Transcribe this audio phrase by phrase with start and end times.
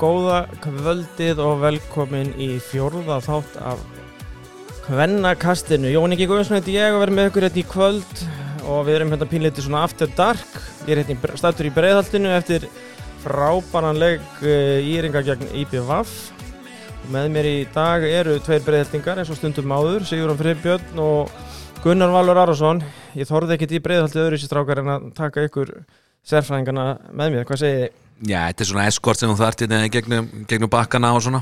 [0.00, 3.82] Góða kvöldið og velkomin í fjórða þátt af
[4.86, 5.90] Kvennakastinu.
[5.92, 8.22] Jón Ingi Guðjónsson heiti ég og verður með ykkur hérna í kvöld
[8.64, 10.56] og við erum hérna pínleiti svona after dark.
[10.88, 12.64] Ég er hérna stættur í breiðhaltinu eftir
[13.26, 16.16] frábæranleg uh, íringa gegn IPVAF.
[17.12, 21.32] Með mér í dag eru tveir breiðhaltingar eins og stundum áður, Sigurðan Friðbjörn og
[21.84, 22.80] Gunnar Valur Arason.
[23.20, 25.76] Ég þorði ekkert í breiðhaltið öðru sér strákar en að taka ykkur
[26.24, 27.44] sérfræðingarna með mér.
[27.50, 28.06] Hvað segið þið?
[28.20, 31.40] Já, þetta er svona eskort sem þú þarft hérna gegnum, gegnum bakkana og svona.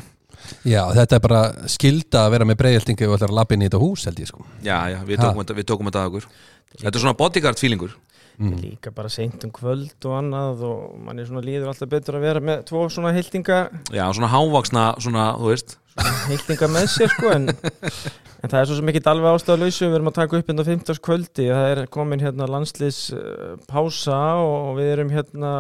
[0.69, 3.69] Já, þetta er bara skilda að vera með breiðhildingu og ætla að lappa inn í
[3.69, 4.47] þetta hús held ég sko.
[4.63, 6.29] Já, já, við tókum, þetta, við tókum þetta að okkur.
[6.77, 7.97] Þetta er svona bodyguard feelingur.
[8.39, 8.55] Mm.
[8.63, 12.27] Líka bara seint um kvöld og annað og mann er svona líður alltaf betur að
[12.29, 13.57] vera með tvo svona hildinga
[13.91, 15.75] Já, svona hávaksna, svona, þú veist.
[15.97, 19.99] Svona hildinga með sér sko en, en það er svo sem ekki alveg ástæðalauðsum við
[19.99, 21.01] erum að taka upp hérna 15.
[21.09, 25.53] kvöldi það er komin hérna landslis uh, pása og við erum hérna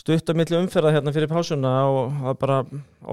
[0.00, 2.60] stutt á milli umferða hérna fyrir pásuna og það er bara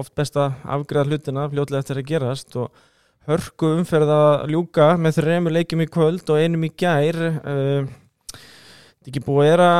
[0.00, 2.84] oft best að afgreða hlutina fljóðlega eftir að gerast og
[3.28, 9.12] hörku umferða ljúka með þrejum leikjum í kvöld og einum í gær uh, þetta er
[9.12, 9.70] ekki búið að vera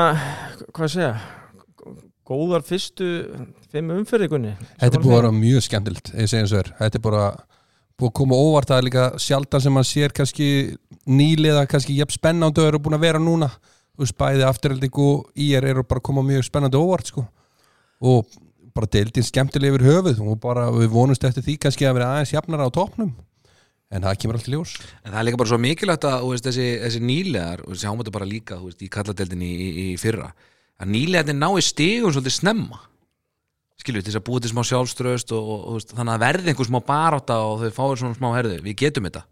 [0.76, 1.12] hvað segja
[2.28, 3.06] góðar fyrstu
[3.72, 5.68] fimm umferðikunni Þetta er búið að vera mjög
[6.60, 7.24] er, þetta er bara
[7.98, 8.70] búið að koma óvart.
[8.70, 10.48] Er líka sjaldan sem maður sér kannski
[11.08, 13.50] nýliða, kannski jæfn spennandi og eru búin að vera núna
[13.98, 17.24] veist, bæði afturhalding og ír eru bara að koma mjög spennandi óvart sko.
[17.98, 18.28] Og
[18.76, 22.34] bara deildin skemmtileg yfir höfuð og bara við vonumst eftir því kannski að vera aðeins
[22.36, 23.16] jafnara á topnum
[23.88, 24.74] en það kemur alltaf ljós.
[25.02, 28.12] En það er líka bara svo mikilvægt að veist, þessi, þessi nýlegar, og þessi hámöndu
[28.14, 30.28] bara líka veist, í kalladeldinni í, í, fyrra
[30.78, 32.82] að nýlegarnir ná í stigum svolítið snemma.
[33.78, 36.68] Skilju, til þess að búið til smá sjálfströst og, og, og þannig að verði einhver
[36.68, 39.24] smá baráta og þau fáir svona smá herðu, við getum þetta.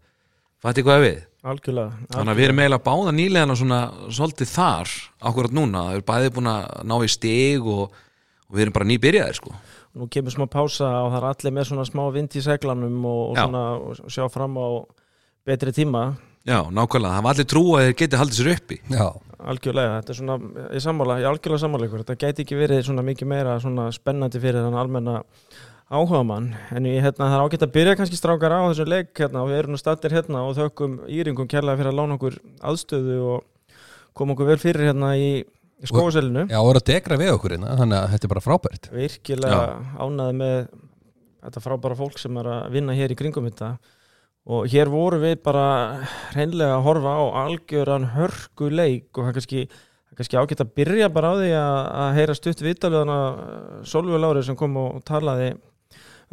[0.63, 1.17] Fætti hvað við?
[1.47, 2.17] Algjörlega, algjörlega.
[2.17, 3.79] Þannig að við erum eiginlega báða nýlegarna svona
[4.17, 4.93] svolítið þar
[5.29, 7.99] akkurat núna, það er bæðið búin að ná í stig og,
[8.47, 9.53] og við erum bara nýbyrjaðir sko.
[9.97, 13.21] Nú kemur smá pása og það er allir með svona smá vind í seglanum og,
[13.31, 14.67] og, svona, og sjá fram á
[15.47, 16.03] betri tíma.
[16.47, 18.77] Já, nákvæmlega, það var allir trú að þeir geti haldið sér uppi.
[18.91, 19.07] Já,
[19.51, 20.37] algjörlega, þetta er svona,
[20.75, 24.41] ég sammála, ég algjörlega sammála ykkur, þetta gæti ekki verið svona mikið meira svona spennandi
[24.43, 25.17] fyrir þann almenna
[25.87, 29.11] áhuga mann, en ég, hérna, það er ágætt að byrja kannski strákar á þessum leik
[29.15, 32.35] hérna og við erum nú stattir hérna og þökkum íringum kærlega fyrir að lána okkur
[32.67, 33.77] aðstöðu og
[34.17, 35.29] koma okkur vel fyrir hérna í,
[35.87, 38.89] skóaselinu já og eru að degra við okkur hérna þannig að þetta er bara frábært.
[38.97, 39.61] Virkilega
[40.01, 40.57] ánæði með
[41.45, 43.77] þetta frábæra fólk sem er að vinna hér í kringum þetta.
[44.47, 45.67] Og hér voru við bara
[46.35, 49.63] reynlega að horfa á algjöran hörku leik og það kannski,
[50.19, 53.17] kannski ágætt að byrja bara á því að, að heyra stutt viðtalöðana
[53.87, 55.51] Solveig Lári sem kom og talaði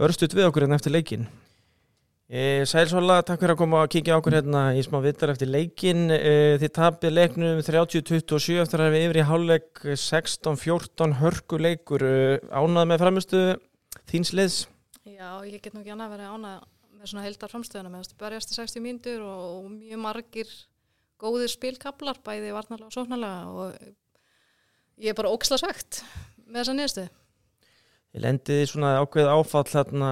[0.00, 1.27] örstutt við okkur hérna eftir leikin
[2.27, 6.09] e, Sælsóla, takk fyrir að koma og kíkja okkur hérna í smá viðtal eftir leikin
[6.10, 12.06] e, þið tapið leiknum 30-27 eftir að við yfir í hálfleik 16-14 hörku leikur
[12.50, 13.43] ánað með framistu
[14.10, 14.60] þíns liðs?
[15.05, 16.62] Já, ég get nú ekki annað að vera ánað
[16.94, 20.55] með svona heildar framstöðuna með þessu berjast í 60 mínútur og, og mjög margir
[21.21, 26.00] góðir spilkablar bæði varnalega og sóknarlega og ég er bara óksla svegt
[26.47, 27.05] með þessa nýjastu.
[28.14, 30.08] Ég lendiði svona ákveð áfall hérna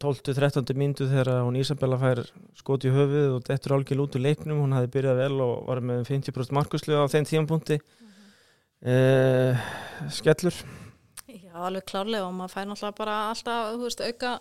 [0.00, 2.22] 12-13 mínútu þegar hún Ísabella fær
[2.56, 4.62] skot í höfuð og dettur algjörl út úr leiknum.
[4.62, 7.76] Hún hafi byrjað vel og var með 50% markuslu á þeim tímapunkti.
[8.80, 9.60] Uh,
[10.08, 10.56] Skellur.
[11.28, 14.38] Já, alveg klárlega og maður fær náttúrulega bara alltaf, veist, auka,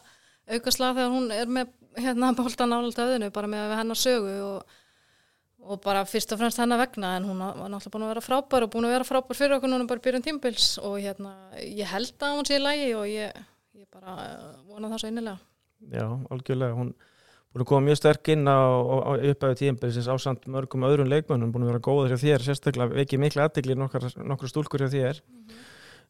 [0.48, 4.80] auka slag þegar hún er með hérna bóltan álega öðinu, bara með hennar sögu og,
[5.60, 8.66] og bara fyrst og fremst hennar vegna en hún var náttúrulega búin að vera frábær
[8.66, 11.90] og búin að vera frábær fyrir okkur núna bara í byrjun tímbils og hérna, ég
[11.90, 13.40] held að hún sé í lægi og ég,
[13.78, 14.16] ég bara
[14.70, 15.38] vona það svo innilega.
[15.92, 16.76] Já, algjörlega.
[16.76, 16.94] Hún
[17.50, 21.52] búin að koma mjög sterk inn á, á, á uppæðu tímabilsins ásand mörgum öðrum leikmönnum
[21.54, 25.22] búin að vera góður hjá þér, sérstaklega ekki mikla aðdegli nokkra stúlkur hjá þér.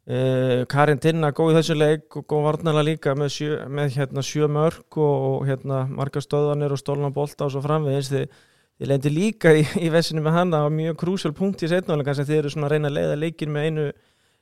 [0.10, 4.24] Uh, Karin Tinna góð í þessu leik og góð varnala líka með sjö, með, hérna,
[4.25, 5.84] sjö mörg og, og hérna,
[8.80, 12.28] þið lendi líka í, í vessinu með hana á mjög krúsjál punkt í setnálega sem
[12.28, 13.88] þið eru svona að reyna að leiða leikin með einu,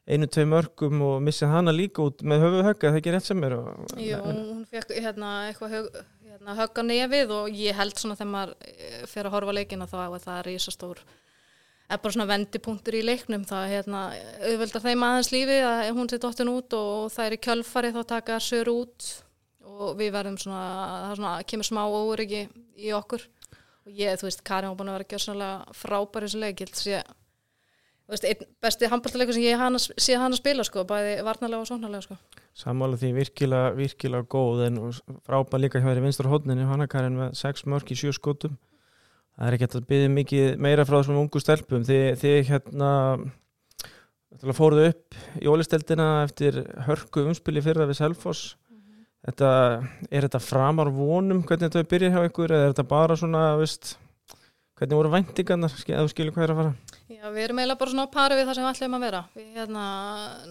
[0.07, 3.30] einu tvei mörgum og missa hana líka út með höfu högga, það er ekki rétt
[3.30, 3.57] sem er?
[3.57, 8.18] Og, Jú, hún fekk hérna, eitthvað hög, hérna, högg á nefið og ég held svona
[8.19, 11.07] þegar maður eh, fer að horfa leikina þá að það er ísastór
[11.88, 14.01] er bara svona vendipunktur í leiknum það hérna,
[14.44, 18.01] auðveldar þeim aðeins lífi að hún sé dottin út og það er í kjölfari þá
[18.10, 19.07] taka sör út
[19.78, 20.63] og við verðum svona,
[21.06, 22.44] það svona, kemur smá óryggi
[22.78, 23.24] í okkur
[23.88, 26.68] og ég, þú veist, Karin var búin að vera gjörsanlega frábær í þessu leik, ég
[26.68, 27.01] held að sé
[28.07, 31.68] þú veist, einn besti handbóltaleikur sem ég hana, sé hana spila, sko, bæði varnarlega og
[31.68, 32.44] sóknarlega, sko.
[32.57, 34.80] Sammála því virkilega, virkilega góð en
[35.28, 38.56] frábær líka hjá þér í vinstra hodninu Hanna Karin með sex mörg í sjö skotum.
[39.38, 41.84] Það er ekki að byggja mikið meira frá þessum ungu stelpum.
[41.86, 42.94] Þið, þið hérna
[44.56, 48.56] fóruðu upp í ólisteldina eftir hörku umspili fyrra við Selfoss
[49.27, 49.51] þetta,
[50.09, 53.44] er þetta framar vonum hvernig þetta við byrja hjá ykkur eða er þetta bara svona,
[53.59, 53.95] veist
[54.77, 56.74] hvernig voru væntingarnar, ef þú skilur hvað er að fara
[57.18, 59.19] Já, við erum eiginlega bara svona á pari við það sem við ætlum að vera.
[59.33, 59.83] Við hérna,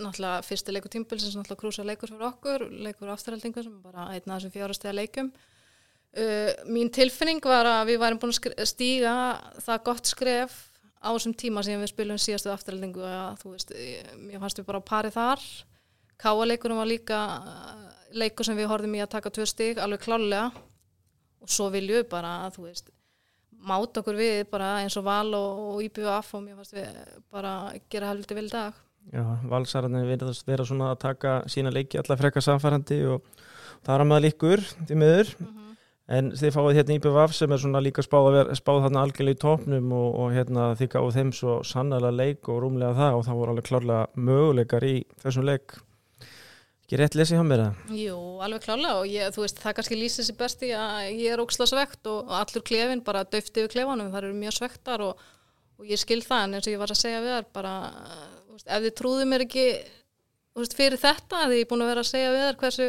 [0.00, 4.40] náttúrulega, fyrsti leikur tímbilsins, náttúrulega krúsa leikur fyrir okkur, leikur afturhaldingu sem bara einn af
[4.40, 5.28] þessum fjárastega leikum.
[6.16, 9.12] Uh, mín tilfinning var að við værim búin að stíga
[9.62, 10.56] það gott skref
[11.04, 14.66] á þessum tíma sem við spilum síðastu afturhaldingu að þú veist, ég- mér fannst við
[14.72, 15.44] bara á pari þar.
[16.18, 17.20] Káa-leikurinn var líka
[18.16, 20.50] leikur sem við horfðum í að taka tvö stig, alveg klálega
[21.42, 22.92] og svo viljum við bara að þú veist
[23.66, 26.00] máta okkur við bara eins og Val og, og
[26.36, 26.88] og mér fannst við
[27.32, 28.74] bara gera helviti vel í dag.
[29.14, 33.22] Já, valsararnir verðast vera svona að taka sína leiki alla frekar samfærandi og
[33.86, 35.32] það er að maður líkur því miður.
[36.06, 39.34] En þið fáið hérna IBVF sem er svona líka spáð, að vera, spáð þarna algjörlega
[39.34, 43.24] í topnum og, og hérna þið gáðu þeim svo sannlega leik og rúmlega það og
[43.26, 45.74] það voru alveg klárlega möguleikar í þessum leik
[46.86, 47.94] ekki rétt lesið hjá mér það?
[47.98, 48.16] Jú,
[48.46, 51.66] alveg klálega og ég, þú veist, það kannski lýsir sér besti að ég er óksla
[51.66, 55.24] svegt og, allur klefin bara döfti við klefanum, það eru mjög svektar og,
[55.80, 57.74] og ég skil það en eins og ég var að segja við þar bara,
[58.52, 59.66] veist, ef þið trúðu mér ekki
[60.60, 62.88] veist, fyrir þetta því ég er búin að vera að segja við þar hversu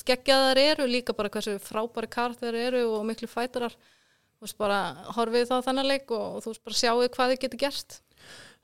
[0.00, 4.82] skeggjaðar eru, líka bara hversu frábæri karakter eru og miklu fætarar þú veist, bara
[5.14, 8.00] horfið þá þennan leik og, og þú veist, bara sjáu hvað þið getur gert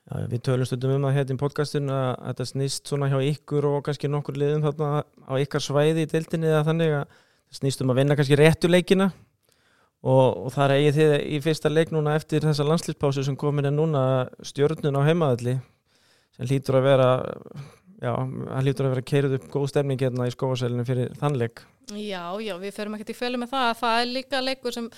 [0.07, 3.65] Já, við tölum stundum um það hérna í podcastinu að þetta snýst svona hjá ykkur
[3.73, 7.83] og kannski nokkur liðum þarna á ykkar svæði í deildinni eða þannig að það snýst
[7.83, 9.09] um að vinna kannski réttu leikina.
[10.07, 13.67] Og, og það er eigið þið í fyrsta leik núna eftir þessa landslýspásu sem komin
[13.67, 14.03] er núna
[14.47, 15.57] stjörnun á heimaðalli
[16.37, 17.09] sem hlýtur að vera
[17.99, 21.65] já, hann hlýtur að vera keirið upp góð stemning hérna í skóasælinu fyrir þann leik.
[21.91, 23.73] Já, já, við ferum ekkert í fjölu með það.
[23.81, 24.91] Það er líka leikur sem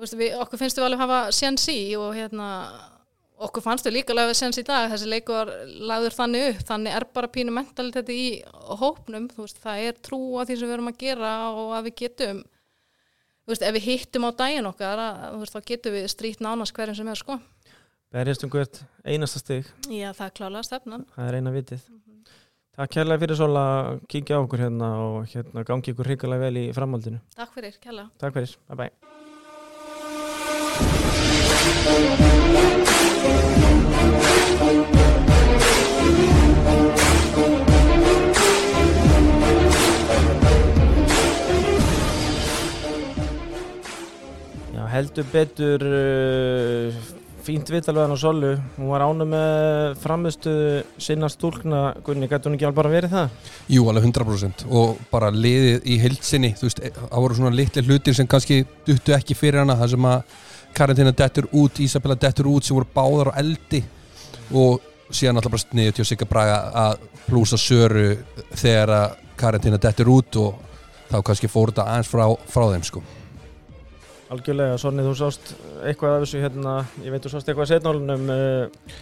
[0.00, 2.48] við, okkur finnst við alveg hafa séns í og hérna
[3.46, 5.52] okkur fannst við líka alveg séns í dag þessi leikur var
[5.90, 6.64] lagður þannig upp.
[6.70, 8.24] Þannig er bara pínu mentalitet í
[8.80, 11.88] hópnum þú veist, það er trú á því sem við erum að gera og að
[11.88, 16.12] við getum þú veist, ef við hittum á daginn okkar að, veist, þá getum við
[16.12, 17.40] strýtt nánast hverjum sem er sko.
[18.10, 19.68] Berjast um hvert einasta stig.
[19.86, 21.06] Já, það er klálega stefnan.
[21.14, 21.82] Það er eina vitið.
[22.80, 26.64] Takk kærlega fyrir að kíkja á okkur hérna og hérna gangi ykkur hrikalega vel í
[26.74, 27.18] framhaldinu.
[27.36, 28.92] Takk fyrir, kella Takk fyrir, bye bye
[45.00, 46.92] heldur betur uh,
[47.40, 48.52] fínt vitalvegan á Sollu.
[48.76, 50.52] Hún var ánum með framistu
[51.00, 53.48] sinna stúlkna, Gunni, gæti hún ekki alveg bara verið það?
[53.72, 58.18] Jú, alveg 100% og bara liðið í heilsinni þú veist, það voru svona litli hlutir
[58.18, 60.38] sem kannski duttu ekki fyrir hana, það sem að
[60.76, 63.82] Karantina dettur út, Isabella dettur út sem voru báðar á eldi.
[64.54, 64.80] Og
[65.10, 68.04] síðan alltaf bara sniðið til að sigga braga að plúsa söru
[68.54, 70.60] þegar að Karantina dettur út og
[71.10, 73.02] þá kannski fór þetta aðeins frá, frá þeim sko.
[74.30, 78.28] Algjörlega, Sonni, þú sást eitthvað af þessu hérna, ég veit þú sást eitthvað að setnálunum
[78.30, 79.00] uh,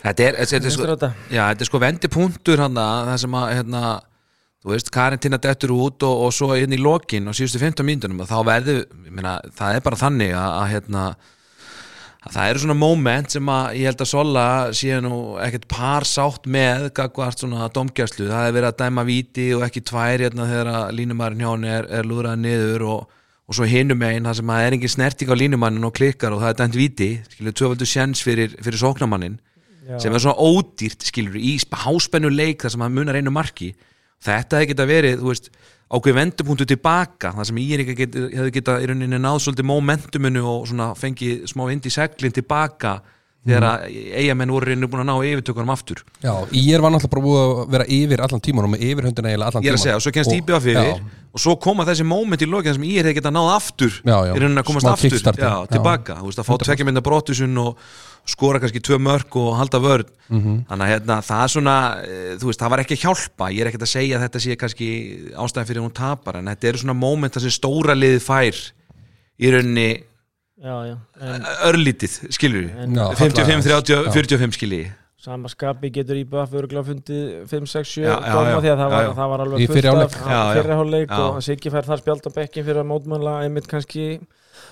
[0.00, 1.08] Þetta er, þetta er, sko, þetta?
[1.28, 3.82] já, þetta er sko vendipunktur hann það sem að hérna,
[4.60, 8.20] þú veist, Karintina dettur út og, og svo inn í lokin og síðustu 15 mínútonum
[8.24, 11.04] og þá verður, ég meina, það er bara þannig að, að hérna
[12.20, 14.42] að það eru svona moment sem að ég held að Sola
[14.76, 19.46] sé nú ekkert par sátt með gagvart svona domgjærslu það er verið að dæma víti
[19.56, 23.06] og ekki tvær hérna þegar að línumærin hjá hann er, er lúðrað niður og,
[23.48, 26.44] og svo hinum einn það sem að er engin snerting á línumannin og klikkar og
[26.44, 29.40] það er dæmt víti, skilur, tvöfaldur sjens fyrir, fyrir sóknamannin
[29.88, 29.96] Já.
[30.04, 33.72] sem er svona ódýrt skilur í sp- háspennu leik þar sem hann munar einu marki
[34.24, 35.50] þetta hefði geta verið, þú veist
[35.90, 40.68] ákveð vendupunktu tilbaka þar sem ég get, hefði geta í rauninni náð svolítið momentuminu og
[40.70, 43.00] svona fengið smá vind í seglinn tilbaka
[43.40, 43.84] þegar að
[44.20, 46.02] eigamenn voru reynu búin að ná yfirtökunum aftur.
[46.20, 49.48] Já, ég var náttúrulega bara búið að vera yfir allan tíman og með yfirhundina eiginlega
[49.54, 50.98] allan ég er að segja, og svo kennst íbjöða fyrir já,
[51.32, 54.34] og svo koma þessi moment í lokið sem ég hefði geta náð aftur Já, já.
[54.34, 55.16] í rauninni að komast Smá aftur.
[55.72, 57.80] tilbaka, þú veist, að fá tvekja mynda brottusun og
[58.28, 60.04] skora kannski tvö mörg og halda vörn.
[60.28, 60.58] Mhm.
[60.68, 63.60] þannig að hérna, það er svona eh, þú veist, það var ekki að hjálpa, ég
[63.64, 64.88] er ekkert að segja að þetta sé kannski
[65.34, 68.60] ástæðan fyrir að hún tapar en þetta eru svona moment þar sem stóra liðið fær
[69.40, 69.88] í rauninni
[70.60, 74.10] örlítið, skilur við En- Já, 55, 30, Já.
[74.12, 74.90] 45 skilji
[75.20, 78.60] sama skapi getur IBF örgulega fundið 5, 6, 7 Já, já, dóma já.
[78.60, 79.12] því að það Já, var, já.
[79.20, 79.58] það var Í alveg.
[79.60, 80.54] Já, já.
[80.62, 81.18] fyrri hálfleik Já.
[81.20, 84.06] og Siggi fær þar spjald á bekkin fyrir að mótmæla einmitt kannski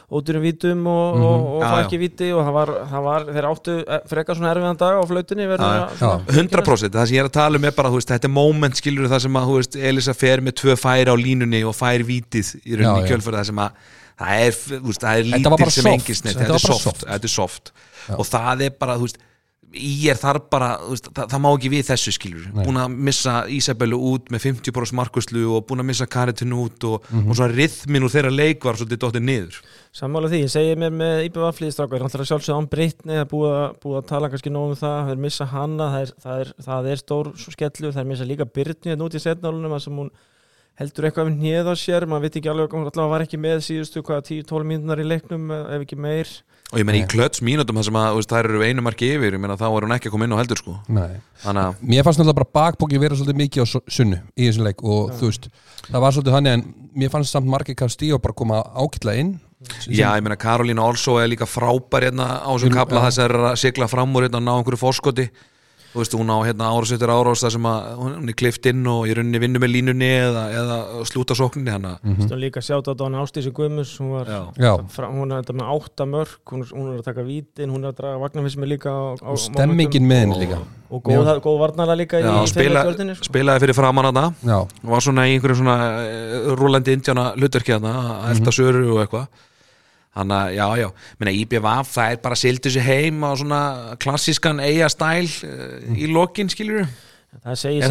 [0.09, 1.25] ódýrum vítum og, Mhm.
[1.25, 1.85] og, og Já, fá já.
[1.85, 5.03] ekki víti og það var, það var þeir áttu eh, frekar svona erfiðan dag á
[5.05, 7.89] flautunni verður Já, að svona- 100% það sem ég er að tala um er bara,
[7.93, 10.77] þú veist, þetta er moment skilur það sem að, þú veist, Elisa fer með tvö
[10.81, 13.09] færi á línunni og fær vítið í rauninni Já, í já.
[13.13, 13.71] kjölfæri það sem að
[14.19, 14.59] það er,
[14.89, 15.95] veist, það er lítil sem soft.
[15.95, 17.73] engin snett, Þetta þetta er þetta er soft.
[18.09, 18.15] Já.
[18.19, 19.25] og það er bara, þú veist
[19.77, 22.63] ég er þar bara, veist, það, það má ekki við þessu skilur, Nei.
[22.65, 27.05] búin að missa Ísabellu út með 50% markuslu og búin að missa Karitin út og,
[27.13, 29.59] og svona rithmin úr þeirra leik var svolítið dóttir niður.
[29.99, 33.23] Sammála því, ég segi mér með IBV flýðstrákar, hann þarf að sjálfsögða án Brittni það
[33.27, 36.15] er búið að, að tala kannski nóg um það það er missa hana, það er,
[36.25, 39.77] það er, það er stór skellu, það er missa líka Brittni hérna út í setnálunum,
[39.77, 40.11] þar sem hún
[40.79, 44.03] heldur eitthvað við hnið á sér, maður veit ekki alveg allavega var ekki með síðustu
[44.07, 46.31] hvaða 10-12 mínúnar í leiknum, ef ekki meir.
[46.69, 49.09] Og ég menn í klöts mínútum þar sem að þú veist, þær eru einu marki
[49.17, 52.05] yfir, ég menna þá er hún ekki að koma inn á heldur sko, að Mér
[52.07, 55.31] fannst náttúrulega bara bakbóki vera svolítið mikið á su- sunnu í þessum leik og þú
[55.33, 55.49] veist,
[55.89, 56.65] það var svolítið þannig en
[57.03, 59.33] mér fannst samt margir Castillo bara koma ákilla inn.
[59.89, 63.37] Já, ég meina Karolína Olsó er líka frábær hérna á þessum kapla þess að er
[63.49, 65.25] að sigla fram úr hérna og ná einhverju fórskoti
[65.93, 69.07] þú veist, hún á hérna árásittur árás þar sem að hún er klift inn og
[69.09, 70.77] í rauninni vinnu með línunni eða, eða
[71.09, 71.95] slúta sókninni hana.
[72.03, 72.27] Mhm.
[72.29, 72.35] mm.
[72.43, 74.29] líka sjátt á Dóni Ástísi Guðmus hún var
[74.93, 77.93] Fra, hún er þetta með átta mörg hún, hún er að taka vítin, hún er
[77.93, 80.61] að draga vagnarfismi líka á, á stemmingin með henni líka.
[80.89, 83.29] Og góð, góð varnala líka Já, í spila, þeirra sko.
[83.29, 87.93] spilaði fyrir framann Já, og var svona í einhverju svona uh, rúlandi indjána hlutverki hana
[88.29, 89.29] að elda söru og eitthvað
[90.17, 90.89] Þannig að, já, já,
[91.21, 93.61] minna IBVF, það er bara sildu sér heim á svona
[94.03, 96.89] klassískan eiga stæl uh, í lokin, skiljur
[97.45, 97.85] það segir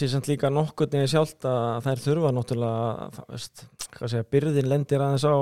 [0.00, 3.64] sér- samt líka nokkuð neði sjálft að þær þurfa náttúrulega það, veist,
[3.98, 5.36] hvað segja, byrðin lendir aðeins á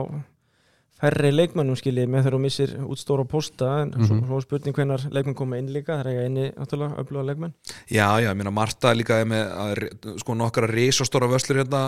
[1.05, 4.77] færri leikmönnum skiljið með þegar þú missir út stóra posta en svo, svo er spurning
[4.77, 7.55] hvenar leikmenn koma inn líka það er eiga inni náttúrulega öfluga leikmenn.
[7.91, 9.83] Já, já, ég meina Marta líka er með að,
[10.23, 11.83] sko nokkara risastóra vöslur hérna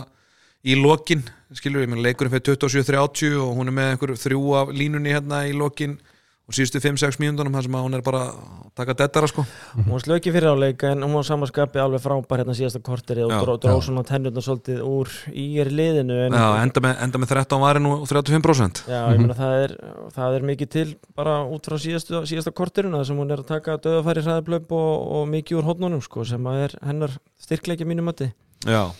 [0.66, 1.23] í lokin,
[1.54, 5.54] skilur við, leikurinn fyrir 27-30 og hún er með einhver þrjú af línunni hérna í
[5.56, 5.99] lokin
[6.46, 9.42] og síðustu 5-6 mínúndunum þar sem hún er bara að taka dettara sko
[9.73, 13.32] hún var slöki fyrir áleika en hún var samanskapi alveg frábær hérna síðasta korteri og
[13.35, 13.87] Já, dró, dró já.
[13.88, 17.90] svona tennurna svolítið úr í er liðinu en, Já, enda með, enda með 13 varin
[17.90, 19.75] og 35% Já, ég meina það er,
[20.14, 20.87] það er mikið til
[21.18, 25.26] bara út frá síðastu, síðasta korteruna sem hún er að taka döðafæri hraðablöp og, og
[25.35, 28.30] mikið úr hótnunum sko, sem er hennar styrkleiki mínum mati.
[28.62, 28.92] Já,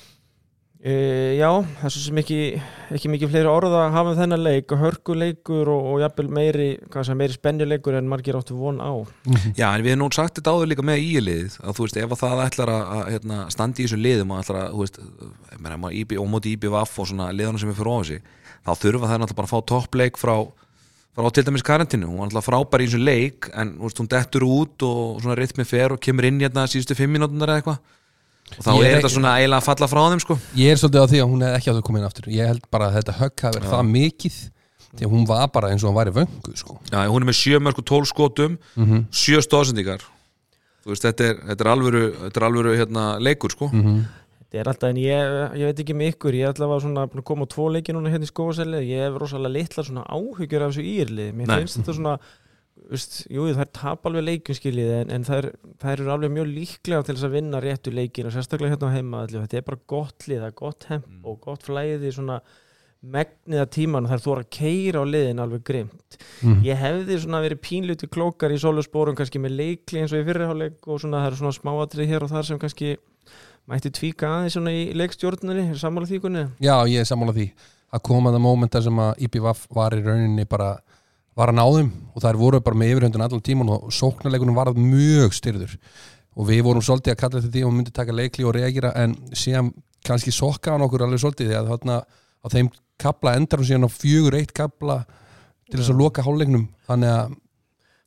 [0.77, 0.93] E,
[1.39, 1.49] já,
[1.81, 2.39] það er svo sem ekki,
[2.95, 4.75] ekki mikið fleiri orða að hafa um þennan leik.
[4.75, 6.69] Og hörkuleikur og, og jafnvel meiri,
[7.17, 8.93] meiri spennileikur en margir áttu von á.
[9.61, 12.17] já, en við erum nú sagt þetta áður líka með íliðið að þú veist, ef
[12.17, 15.01] að það ætlar að, að hérna, standi í þessu liðum og ætlar að, þú veist,
[15.57, 18.31] ég meina, maður IB, og móti IBVF og svona liðanum sem er fyrir ofan sig
[18.67, 20.37] þá þurfa það náttúrulega bara að fá toppleik frá
[21.17, 24.11] frá til dæmis karantinu, hún var náttúrulega frábær í þessu leik en þú veist, hún
[24.13, 27.79] dettur út og svona rytmi fer og kemur inn hérna síðustu fimm mínútunar eða eitthvað
[28.47, 31.03] og þá er er þetta svona eiginlega að falla frá þeim sko ég er svolítið
[31.03, 32.99] á því að hún hefði ekki átt að koma inn aftur Ég held bara að
[33.01, 34.37] þetta högg hafi verið það mikið
[34.97, 36.79] því að hún var bara eins og hún var í vöngu sko.
[36.93, 39.07] Já, hún er með sjö mörg og tólf skotum Mhm.
[39.13, 40.01] sjö stóðsendingar
[40.87, 44.07] þú veist, þetta er, þetta er alvöru, þetta er alvöru hérna, leikur sko Mhm.
[44.47, 47.45] Þetta er alltaf, en ég, ég veit ekki með ykkur, ég svona búin að koma
[47.45, 50.85] á tvo leiki núna hérna í skóasæli, ég hef rosalega litla svona áhyggjur af þessu
[50.87, 51.57] írlið, mér Nei.
[51.59, 52.19] finnst þetta svona,
[52.91, 56.37] veist, jú það er tap alveg leikjum skiljið, en, en það, er, það eru alveg
[56.37, 59.59] mjög líklega til þess að vinna réttu leikin og sérstaklega hérna á heima, allir, þetta
[59.61, 62.39] er bara gott lið, það er gott hemp og gott flæði svona
[63.07, 66.17] megniða tíman og það er þú að keira á liðin alveg grimt.
[66.43, 66.63] Mhm.
[66.67, 70.89] Ég hefði svona verið pínluti klókar í sólusbórum kannski með leikli eins og í fyrirháleik
[70.89, 72.97] og svona það eru svona smáatrið hér og þar sem kannski
[73.67, 76.45] mætti tvíka aðeins svona í leikstjórnunni er sammála því kunni?
[76.63, 77.51] Já, ég er sammála því
[77.95, 80.77] að koma það mómenta sem að IPVF var í rauninni bara
[81.37, 85.35] var að náðum og þær voru bara með yfirhundun allan tíman og sóknarleikunum var mjög
[85.37, 85.77] styrður
[86.37, 89.15] og við vorum svolítið að kalla þetta því og myndi taka leikli og reagira en
[89.37, 89.73] síðan
[90.07, 92.69] kannski sokkaðan okkur alveg svolítið því að þarna á þeim
[93.01, 95.01] kapla endar hún síðan á fjögur eitt kapla
[95.71, 97.35] til þess að loka hálfleiknum þannig að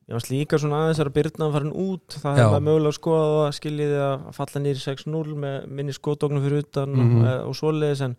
[0.09, 2.41] Ég var líka svona aðeins að byrna farin út það Já.
[2.48, 7.19] hefði mögulega skoðað að skiljiði að falla nýri 6-0 með minni skótóknum fyrir utan Mhm.
[7.29, 8.15] og, og svoleiðis en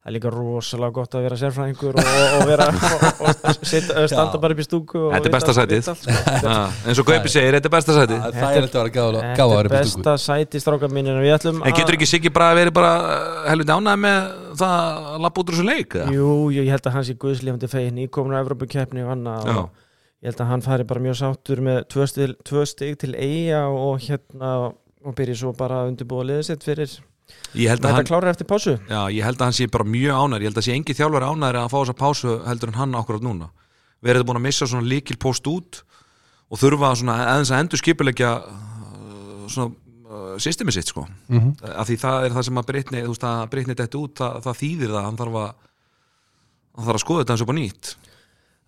[0.00, 2.06] það er líka rosalega gott að vera sérfræðingur og,
[2.38, 5.90] og vera og, og sita, standa bara upp í stúku og Þetta er besta sætið.
[5.90, 6.54] Já,
[6.88, 9.52] eins og Gaupi segir, þetta er besta sæti það Þetta er að vera er að
[9.58, 12.94] vera besta sæti stráka mínir en við ætlum En getur ekki Siggi bara verið bara
[12.96, 15.98] uh, helviti ánæði með það að lappa út úr þessu leik?
[16.00, 16.16] eða?
[16.16, 19.58] Jú, jú, ég held að hans í guðslífandi fegin íkomin á Evrópukeppni og annað Já.
[19.60, 23.12] og ég held að hann fari bara mjög sáttur með tvö stig, tvö stig til
[23.20, 24.56] eiga og hérna
[25.00, 26.98] og byrja svo bara að undirbúa liðið sitt fyrir að
[27.52, 28.76] þetta hann klára eftir pásu?
[28.88, 31.30] Já, ég held að hann sé bara mjög ánæður Ég held að sé engi þjálfari
[31.30, 33.50] ánæður að fá þessa pásu heldur en hann akkurat núna.
[34.00, 35.82] Verið búin að missa svona líkil post út
[36.50, 38.30] og þurfa svona aðeins að endur skipulegja
[39.50, 41.06] svona uh, systemi sitt sko.
[41.28, 41.72] Mm -hmm.
[41.74, 44.38] af því það er það sem að Brittany, þú veist að Brittany þetta út, það,
[44.44, 45.50] það þýðir það hann þarf að
[46.76, 47.96] hann þarf að skoða þetta eins og bara nýtt.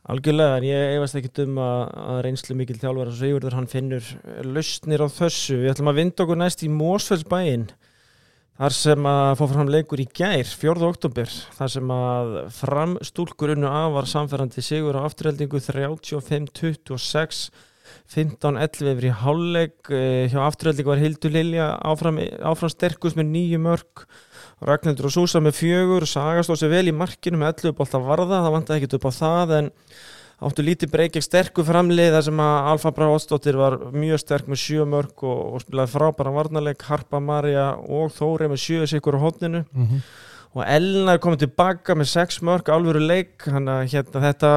[0.02, 4.08] Algjörlega, en ég efast ekki um að, að reynslu mikil þjálfur og Sigurður hann finnur
[4.42, 5.60] lausnir á þessu.
[5.62, 7.68] Við ætlum að vinda okkur næst í Mósfellsbæinn
[8.62, 10.86] þar sem að fá fram leikur í gær, 4.
[10.86, 17.48] oktober, þar sem að framstúlkur unnu af var samferðandi Sigur á afturheldingu 35-26
[18.12, 19.90] 15-11 yfir í hálfleik.
[19.90, 24.06] Eh, hjá afturhalding var Hildur Lilja áfram, áfram sterkus með nýju mörg
[24.62, 26.06] Ragnhildur og Súsa með fjögur.
[26.06, 29.10] Saga stóð sér vel í markinu með 11 upp alltaf varða, það vant ekki upp
[29.10, 29.72] á það en
[30.42, 34.84] áttu lítið breykjeg sterku framlið þar sem að Alfa Bráðsdóttir var mjög sterk með sjö
[34.88, 36.82] mörg og, og spilaði frábæra varnarleik.
[36.88, 40.02] Harpa Marja og Þóri með sjö sikur á hotninu Mhm.
[40.54, 44.52] og Elna er komið tilbaka með sex mörg alvöru leik, þannig að hérna, þetta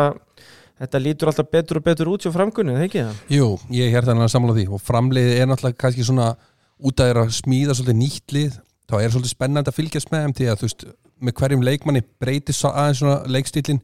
[0.75, 3.03] þetta lítur alltaf betur og betur út hjá framkunni, það ekki?
[3.05, 3.19] Það?
[3.31, 4.65] Jú, ég er hérna að samla því.
[4.75, 6.35] Og framliðið er náttúrulega kannski svona
[6.83, 8.57] út að er að smíða svolítið nýtt lið.
[8.91, 10.83] Þá er svolítið spennandi að fylgjast með þeim því að veist,
[11.23, 13.79] með hverjum leikmanni breytir aðeins svona leikstílin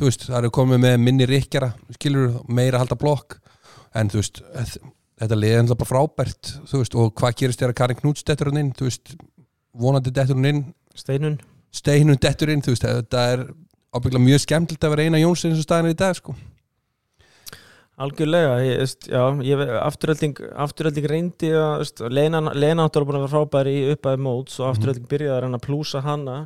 [0.00, 3.36] þú veist, það eru komið með minni rikkjara skilur, meira halda blokk.
[3.96, 4.40] En þú veist,
[5.20, 8.62] þetta lið er bara frábært, þú veist, og hvað gerist þegar Karin Knúts dettur hún
[8.62, 9.12] inn, þú veist
[9.76, 10.62] vonandi dettur hún inn,
[10.96, 11.36] Steinun?
[11.74, 13.44] steinun dettur inn, þú veist, þetta er
[13.92, 16.36] ábygglega mjög skemmtilegt að vera eina Jónsson og staðin er í dag, sko.
[18.00, 23.20] Algjörlega, ég, veist, já, ég, afturölding, afturölding reyndi að, veist, Lena, Lena áttur að búin
[23.20, 26.38] að vera frábæri í uppæði móts og afturölding byrjaði að reyna að plúsa hana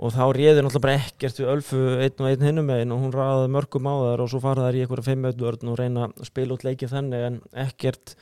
[0.00, 3.14] og þá réði náttúrulega bara ekkert við Ölfu einn og einn hinnum megin og hún
[3.14, 6.56] ræði mörgum á þar og svo fara þær í einhverja fimmöldvörn og reyna að spila
[6.56, 8.14] út leikið þannig en ekkert,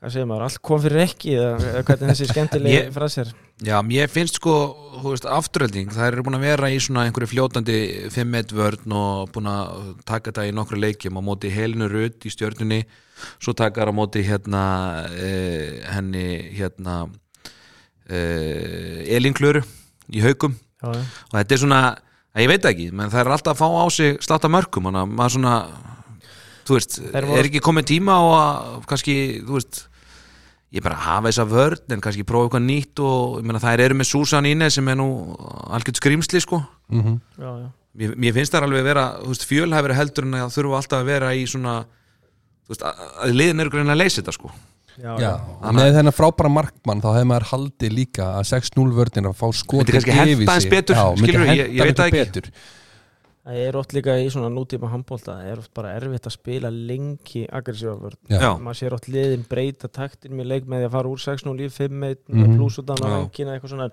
[0.00, 3.32] hvað segir maður, allt kom fyrir ekki eða hvernig þessi skemmtilegi frasir
[3.64, 4.52] Já, mér finnst sko,
[4.98, 7.78] þú veist, afturölding það eru búin að vera í svona einhverju fljótandi
[8.12, 12.34] 5-1 vörn og búin að taka þetta í nokkru leikjum á móti Helinu Rutt í
[12.34, 12.82] stjörnunni
[13.38, 14.64] svo taka það á móti hérna
[15.14, 16.26] eh, henni
[16.58, 17.06] hérna
[18.10, 19.06] eh,
[20.12, 21.80] í haugum Já, og þetta er svona,
[22.44, 25.02] ég veit ekki menn það er alltaf að fá á sig slátt af mörgum þannig
[25.06, 25.54] að maður svona
[26.64, 29.82] þú veist, voru- er ekki komið tíma á að kannski, þú veist
[30.74, 33.94] ég bara hafa þessa vörn en kannski prófa eitthvað nýtt og ég meina þær eru
[34.00, 35.06] með Susan Ine sem er nú
[35.70, 36.58] algjörð skrimsli sko.
[36.90, 37.68] Mm Já, já.
[37.94, 40.98] mér, mér finnst það alveg að vera, þú veist, fjölhæfari heldur en að þurfa alltaf
[41.04, 41.76] að vera í svona
[42.64, 44.50] þú veist, að, að liðin eru greinlega að leysa þetta sko.
[44.50, 49.46] og með þennan frábæra markmann þá hefði maður haldið líka að 6-0 vörðin að fá
[49.52, 52.32] skotið kannski henta aðeins betur, Já, myndi skilurðu, ég- henta ég veit það miklu ekki.
[52.32, 52.50] betur.
[53.44, 56.70] Það er oft líka í svona nútíma handbólta það er oft bara erfitt að spila
[56.72, 58.40] lengi Já.
[58.40, 58.56] Já.
[58.56, 61.68] maður sér átt liðin breyta taktin með leik með því að fara úr 6-0 í
[61.68, 62.40] 5-1 Mhm.
[62.40, 63.04] með pluss út á Já.
[63.04, 63.90] rangina eitthvað svona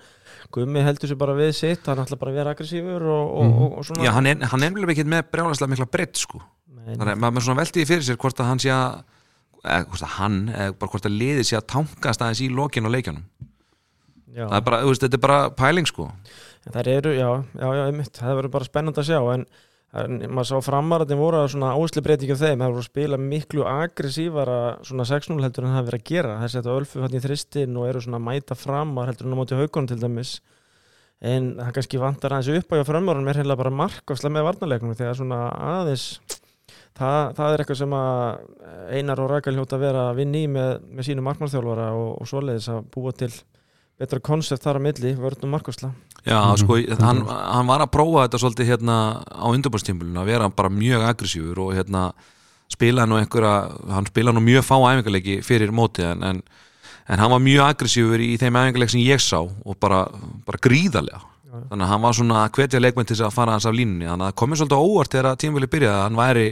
[0.52, 3.62] Gummi heldur sér bara við sitt hann ætla bara að vera aggressífur og, og, Mhm.
[3.62, 6.96] og, og svona Já, hann er, hann nefnilega ekki með brjálæslega mikla breytt sko Men,
[6.98, 9.04] þannig að maður svona velti því fyrir sér hvort að hann sé að
[9.62, 12.90] eða hvort að hann, eða bara hvort að liðið sé að tankast aðeins í lokin
[12.90, 13.26] og leikjanum
[14.36, 16.08] já, það er bara, veist, þetta er bara pæling sko.
[16.68, 18.16] En þær eru, já, já, já, einmitt.
[18.18, 19.46] Það verður bara spennandi að sjá en,
[20.02, 23.68] en maður sá voru að svona áherslu breytingi á þeim, það voru að spila miklu
[23.68, 26.38] aggressívara svona 6-0 heldur en það verið að gera.
[26.44, 29.40] Það setja ölfu hann í þristin og eru svona að mæta framar heldur en á
[29.42, 30.36] móti haugunum til dæmis.
[31.22, 34.98] En það kannski vantar aðeins upp á hjá framvarunum er heila bara markvæsla með varnarleikunum
[34.98, 36.06] þegar svona aðeins
[37.02, 37.96] það, það er eitthvað sem
[38.98, 42.30] Einar og Rækal hljóta að vera að vinna í með, með sínu markmannstjálfara og, og
[42.30, 43.32] svoleiðis að búa til
[44.02, 45.92] betra konsept þar að milli, vörnum markvæsla
[46.26, 46.58] Já, Mhm.
[46.62, 51.06] sko, hann, hann var að prófa þetta svolítið hérna á undirbúrstímbulinu að vera bara mjög
[51.10, 52.12] aggressífur og hérna
[52.72, 53.54] spila nú einhverja,
[53.92, 56.42] hann spila nú mjög fá æfingarleiki fyrir mótið en, en,
[57.10, 60.06] en hann var mjög aggressífur í þeim æfingarleik sem ég sá og bara,
[60.46, 61.22] bara gríðarlega.
[61.52, 64.06] Þannig að hann var svona að hvetja leikmenn til þess að fara hans af línunni.
[64.08, 66.46] Þannig að það komið svolítið óvart þegar tímvili byrjaði að hann væri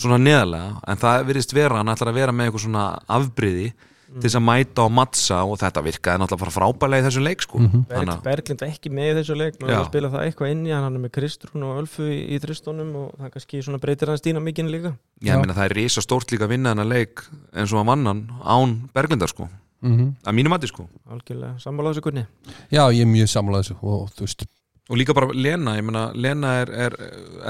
[0.00, 3.72] svona neðarlega en það virðist vera, hann ætlar að vera með eitthvað svona afbriði
[4.06, 7.58] til þess að mæta og mattsa og þetta virkaði náttúrulega frábælega í þessum leik sko.
[7.58, 7.80] Mhm.
[7.88, 9.80] Berg, Þannig að- Berglind ekki með í þessu leik er Já.
[9.80, 12.38] að spila það eitthvað inn í hann hann er með Kristrún og Ölfu í, í
[12.38, 15.74] þristunum og það kannski svona breytir hans dýna mikinn líka Já, ég meina það er
[15.74, 19.48] risa stórt líka að vinna þennan leik eins og að mannan án Berglindar sko,
[19.82, 20.16] Mhm.
[20.24, 21.92] að mínu mati sko algjörlega, sammála
[24.86, 26.96] og líka bara Lena, ég meina Lena er, er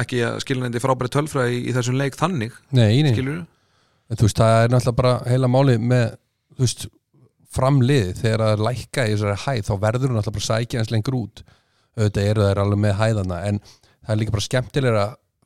[0.02, 3.44] ekki að skilnandi frábæri tölfræði í, í þessum leik þannig, Nei, nei, skilur
[4.06, 6.04] En þú veist, það er náttúrulega bara heila máli með,
[6.54, 6.86] þú veist,
[7.56, 10.92] framliði þegar það er lækka í þessari hæð þá verður hún náttúrulega bara sækja hans
[10.92, 11.42] lengur út.
[11.96, 15.04] Auðvitað eru þær alveg með hæðana en það er líka bara skemmtilegra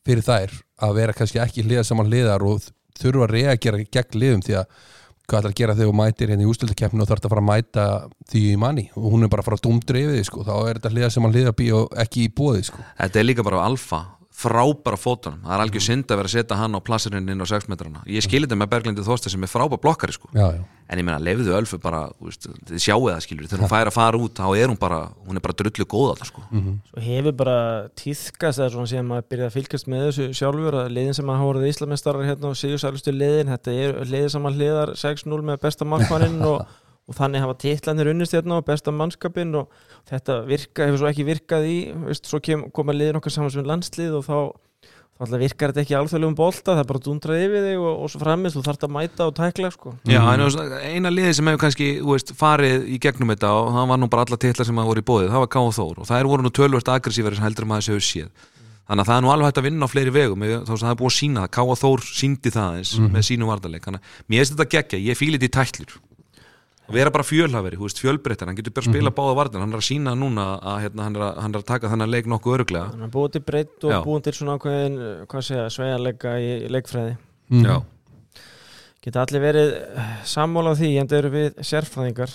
[0.09, 0.55] fyrir þær
[0.87, 2.69] að vera kannski ekki hliða saman hliðar og
[3.01, 4.81] þurfa að reagera gegn liðum því að
[5.31, 7.51] hvað ætlar að gera þegar þú mætir hérna í ústildakeppinu og þarf að fara að
[7.51, 7.85] mæta
[8.33, 8.87] því í manni?
[8.99, 11.13] Og hún er bara að fara að dumdri yfir því sko, þá er þetta hliða
[11.17, 12.83] saman hliða bí og ekki í bóði sko.
[12.99, 14.03] Þetta er líka bara alfa
[14.41, 17.47] frábæra fótunum, það er algjör synd að vera að setja hann á plassirinn inn á
[17.49, 18.01] 6 metrana.
[18.09, 20.31] Ég skilir þetta með Berglindi Þorsta sem er frábær blokkari sko.
[20.33, 23.65] Já, já, en ég meina, lefiðu Ölfu bara þú veist, þið sjáu það skilur, þegar
[23.65, 26.31] hún fær að fara út þá er hún bara, hún er bara drullu góð alltaf
[26.31, 26.41] sko.
[26.91, 27.57] Svo hefur bara
[28.01, 31.49] eða svona síðan maður byrjaði að fylgjast með þessu sjálfur að liðin sem að hafa
[31.51, 36.41] voruð íslamistarar hérna og sigursælustu liðin, þetta er liðin saman hliðar 6-0 með besta markmannin
[36.49, 36.59] og,
[37.09, 37.17] og
[40.09, 41.77] þetta virka, hefur svo ekki virkað í
[42.09, 44.37] veist, svo kem, koma liðin okkar saman sem landslið og þá,
[45.21, 48.21] alltaf virkar þetta ekki alþjóðlegum bolta, það er bara dundrað yfir þig og, og svo
[48.23, 49.93] framist, þú þarft að mæta og tækla sko.
[50.09, 53.51] Já, en þú veist, eina liði sem hefur kannski þú veist, farið í gegnum þetta
[53.59, 55.75] og það var nú bara alla titlar sem hafa voru í bóðið, það var K.O.
[55.77, 58.49] Þór og það er voru nú tölvört aggressífari sem heldur maður þessi hefur séð
[58.91, 60.95] þannig að það er nú alveg hægt að vinna á fleiri vegum þá sem það
[60.95, 61.75] er búið að sína það, K.O.
[61.79, 65.39] Þór síndi það eins með sínum vardarleik þannig að mér finnst þetta geggja, ég fíli
[65.39, 66.10] þetta í tætlur og
[66.95, 67.25] vera bara
[67.85, 70.79] veist, fjölbreyttar hann getur bara að spila báða varðin, hann er að sína núna að
[70.85, 73.33] hérna, hann, er að, hann er að taka þennan leik nokkuð öruglega Þannig að búið
[73.37, 73.99] til breytt og Já.
[74.07, 74.99] búið til svona ákveðin,
[75.31, 77.17] hvað segja, sveigjanleika í, í leikfræði.
[77.65, 77.77] Já,
[79.01, 82.33] Geta allir verið eh, sammála á því, en það eru við sérfræðingar.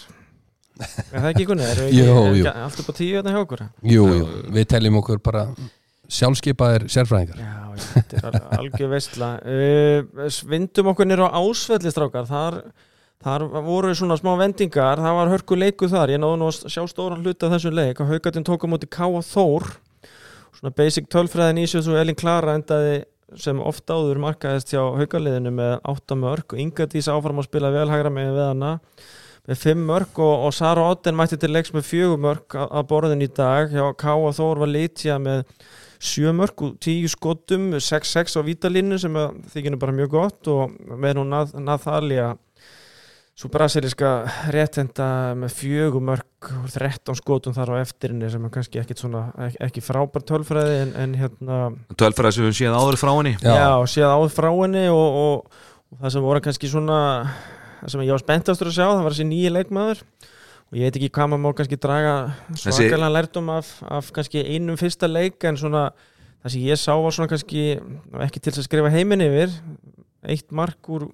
[0.81, 1.65] Er það ekki kunni?
[1.71, 2.45] Erum við Jú, ekki, jú.
[2.45, 3.61] er ekki allt upp á tíu hérna hjá okkur?
[3.85, 4.25] Jú, jú,
[4.57, 5.43] við teljum okkur bara
[6.15, 7.53] sjálfskeipaðir sérfræðingar Já,
[7.93, 9.29] þetta er al- algjör veistla.
[9.45, 12.59] Uh, vindum okkur nýra á ásvellistrákar, þar,
[13.25, 16.83] þar voru svona smá vendingar, það var hörku leiku þar, ég náðu nú að sjá
[16.91, 17.99] stóran hluta af þessum leik.
[18.03, 19.67] Og Haugatinn tók á móti Káa Þór,
[20.59, 23.03] svona basic tölfræðin í og Elin Klara endaði
[23.41, 27.73] sem ofta áður markaðist hjá Haugaliðinu með 8 mörg og Inga Dís áfram að spila
[27.73, 28.73] velhægra með við hana.
[29.45, 32.87] Með 5 mörg og, og Sara Otten mætti til leiks með 4 mörg að, að
[32.89, 33.73] borðin í dag.
[33.73, 35.43] Hjá Káa Þór var litja með
[36.05, 40.49] 7 mörg og 10 skotum 6-6 á vítalínu sem að þykir nú bara mjög gott
[40.53, 41.57] og með nú Nath-
[43.35, 44.09] svo brasiliska
[44.53, 49.25] réttenda með fjögur mörg og 13 skotum þar á eftirinni sem er kannski ekkit svona
[49.59, 51.57] ekki, frábær tölfræði en, en hérna
[51.99, 53.51] tölfræði sem við séð áður frá henni Já.
[53.51, 55.59] Já, og séð áður frá henni og, og,
[55.91, 57.01] og það sem voru kannski svona
[57.81, 60.99] það sem ég var spenntastur að sjá það var þessi nýji leikmaður og ég veit
[61.01, 62.15] ekki hvað maður má kannski draga
[62.55, 65.89] svakalega lærdum af, af kannski einum fyrsta leik en svona
[66.39, 67.67] það sem ég sá var svona kannski
[68.29, 69.53] ekki til að skrifa heiminn yfir
[70.25, 71.09] eitt mark úr,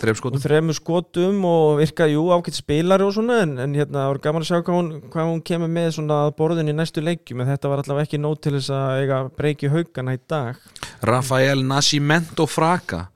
[0.00, 4.00] þreif úr skotum þremur skotum og virkaði jú ágætt spilari og svona en, en hérna
[4.02, 6.74] það var gaman að sjá hvað hún, hvað hún kemur með svona að borðin í
[6.78, 10.20] næstu leikjum en þetta var allavega ekki nóg til þess að eiga breyki haugana í
[10.30, 10.60] dag.
[11.02, 13.06] Rafael Nascimento Fraga.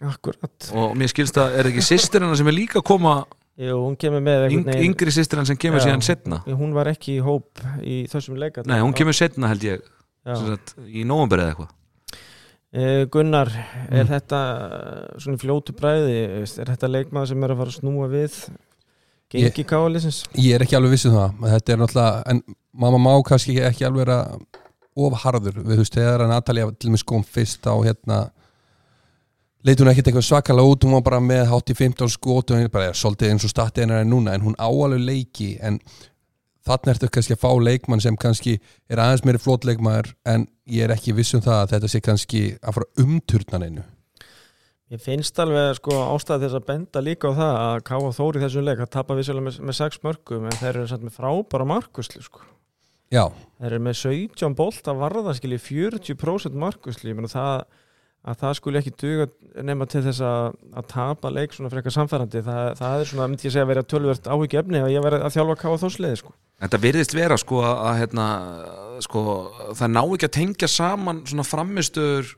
[0.00, 0.70] Akkurat.
[0.72, 3.18] Og mér skilst að er ekki sýstir hennar sem er líka að koma
[3.60, 4.86] Jú, hún kemur með einhvern veginn.
[4.94, 5.90] yngri sýstir hennar sem kemur Já.
[5.90, 9.66] síðan setna Hún var ekki í hóp í þessum leika Nei, hún kemur setna held
[9.66, 9.82] ég.
[10.24, 11.74] Sagt, í nóvember eða eitthvað
[13.10, 13.48] Gunnar,
[13.90, 14.10] er Mm.
[14.12, 18.36] þetta eh, svona fljótu bræði er þetta leikmaður sem er að fara að snúa við
[19.30, 20.24] gengi káalisins?
[20.38, 23.86] Ég er ekki alveg vissið það að Þetta er náttúrulega, en mamma má kannski ekki
[23.88, 24.20] alveg vera
[25.00, 28.20] ofharður við þú veist, þegar að Natalia til mig kom fyrst á hérna
[29.66, 32.56] leit hún ekkert eitthvað svakalega út hún var bara með hátt í 15 skot og
[32.56, 35.50] hún er bara er svolítið eins og statið hennar en núna en hún áalveg leiki
[35.60, 35.78] en
[36.66, 38.58] þannig ertu kannski að fá leikmann sem kannski
[38.90, 42.02] er aðeins meiri flott leikmaður en ég er ekki viss um það að þetta sé
[42.04, 43.86] kannski að fara umturnan einu
[44.90, 48.64] Ég finnst alveg sko ástæði þess að benda líka á það að Káa Þóri þessum
[48.66, 52.22] leik að tapa vissulega með, með 6 mörgum en þeir eru samt með frábæra markusli
[52.24, 52.42] sko.
[53.14, 53.22] Já,
[53.60, 57.54] Þeir eru með 17 bolt að varða skilji 40% markusli, ég meina það
[58.20, 59.26] að það skuli ekki duga
[59.64, 63.46] nema til þess að, að tapa leik svona frekar samfærandi, það, það er svona, myndi
[63.48, 66.34] ég segja að vera tölvört áhyggju efni að ég verið að þjálfa Káa Þórsliði sko.
[66.60, 68.26] Þetta virðist vera sko að, að hérna,
[69.06, 69.24] sko,
[69.78, 72.34] það ná ekki að tengja saman svona framistöður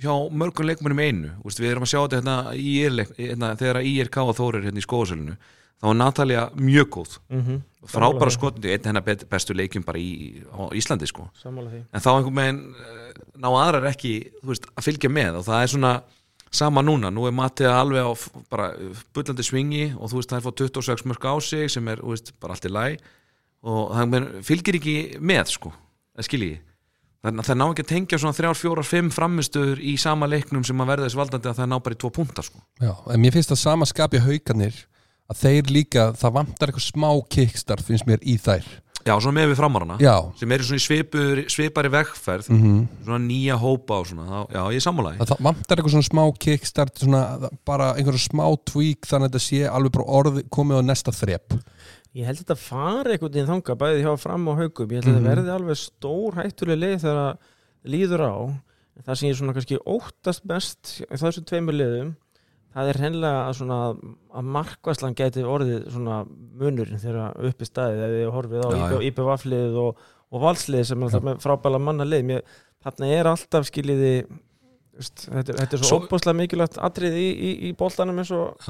[0.00, 1.34] hjá mörgum leikmennum í einu.
[1.44, 4.80] Úst, við erum að sjá þetta hérna, í IR, hérna, þegar IRK og Þórir hérna
[4.80, 5.36] í skóðsölinu
[5.80, 7.16] þá var Natalia mjög góð.
[7.30, 7.62] Mm -hmm.
[7.86, 11.28] frábæra skotandi, einn hennar bestu leikjum bara í, á Íslandi sko.
[11.44, 15.36] En þá einhvern veginn eh, ná aðrar ekki þú veist, að fylgja með.
[15.38, 16.02] Og það er svona
[16.50, 18.12] sama núna, nú er Mattiða alveg á
[18.50, 18.70] bara
[19.14, 22.14] bullandi svingi og þú veist það er fótt 26 mörg á sig sem er þú
[22.14, 23.00] veist, bara allt í læg
[23.66, 25.72] og það menn, fylgir ekki með sko,
[26.16, 26.56] það skilji
[27.26, 30.64] þannig að það ná ekki að tengja svona 3, 4, 5 framistöður í sama leiknum
[30.66, 32.60] sem að verða þess valdandi að það ná bara í 2 punta sko.
[32.78, 34.78] Já, en mér finnst það sama skapi haugarnir
[35.30, 38.66] að þeir líka, það vantar eitthvað smá kickstart finnst mér í þær.
[39.06, 43.20] Já, svona með við framárana Já, sem eru svona í svipur, svipari vegferð mm svona
[43.22, 46.22] nýja hópa og svona, þá, já, ég er sammálaði það, það vantar eitthvað svona smá
[46.42, 47.20] kickstart svona
[47.68, 51.56] bara einhverjum smá tweak þannig að þetta sé alveg bara orð komið á næsta þrep.
[52.16, 55.12] Ég held að þetta fari einhvern veginn þanga bæði hjá fram og haugum ég held
[55.12, 58.34] að þetta verði alveg stór hættuleg leið þegar það líður á.
[59.06, 62.14] Það sem ég svona kannski óttast best í þessu tveimur liðum
[62.76, 63.76] það er hennilega svona
[64.36, 66.20] að markvæslan geti orðið svona
[66.60, 68.68] munurinn þegar uppi staðið ef þið horfið á.
[69.10, 72.42] IPVF-lið og, og valslið sem er frábæla manna lið Mér,
[72.84, 74.12] þarna er alltaf skiljiði
[74.96, 78.68] þetta, þetta er svo Svo- opbúslega mikilvægt atrið í, í, í boltanum eins og.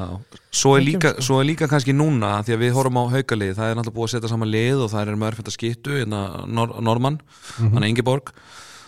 [0.50, 1.26] Svo er, líka, sko.
[1.28, 4.08] svo er líka kannski núna því að við horfum á haukalið, það er náttúrulega búið
[4.08, 7.20] að setja saman lið og það er með örfænt að skittu hérna Nor Norman,
[7.60, 8.32] hann er Ingeborg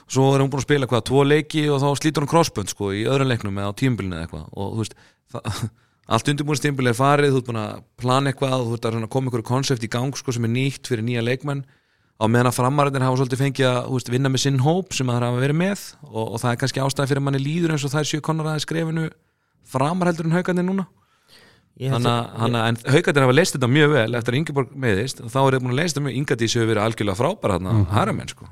[0.08, 2.92] svo er hún búin að spila hvað, tvo leiki og þá slítur hún crossbund sko
[2.96, 4.46] í öðrum leiknum eða á tímbilinu eða eitthvað.
[4.56, 4.94] Og þú veist,
[5.34, 5.64] það,
[6.16, 9.10] allt undirbúinst tímbil er farið, þú ert búin að plana eitthvað þú ert að að
[9.16, 11.64] koma ykkur konsept í gang sko sem er nýtt fyrir nýja leikmenn.
[12.18, 15.22] Á meðan að framarinn hafa svolítið fengið að veist, vinna með sinn hóp sem það
[15.28, 17.92] hafa verið með og, og það er kannski ástæði fyrir að manni líður eins og
[17.92, 19.04] það er sjö konar aðeins skrefinu
[19.70, 20.88] framar heldur en haugandi núna.
[21.78, 25.30] Þannig að- að, að haugandir hafa leist þetta mjög vel eftir að Ingeborg meðist og
[25.30, 26.16] þá er þeir búin að leist þetta mjög.
[26.18, 28.48] Ingadís hefur verið algjörlega frábær hann að haramenn sko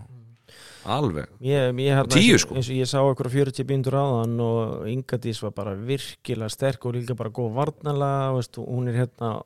[0.86, 2.54] alveg Ég, ég, hérna, Tíu, eins og- sko.
[2.60, 6.86] eins og ég sá okkur á 40 bíndur áðan og Ingadís var bara virkilega sterk
[6.86, 9.42] og líka bara góð varnala veist, hún er hérna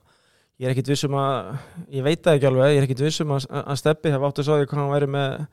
[0.60, 1.56] ég er ekkit vissum að,
[1.90, 4.44] ég veit það ekki alveg ég er ekkit vissum að, að Steppi hef átt að
[4.50, 5.46] sá því hvað hann væri með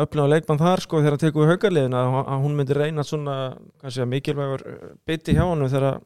[0.00, 3.02] öflun og leikmann þar sko þegar hann tekur við haugarliðina að, að hún myndi reyna
[3.02, 3.36] svona
[3.80, 4.62] kannski að mikilvægur
[5.08, 5.96] biti hjá hann þegar,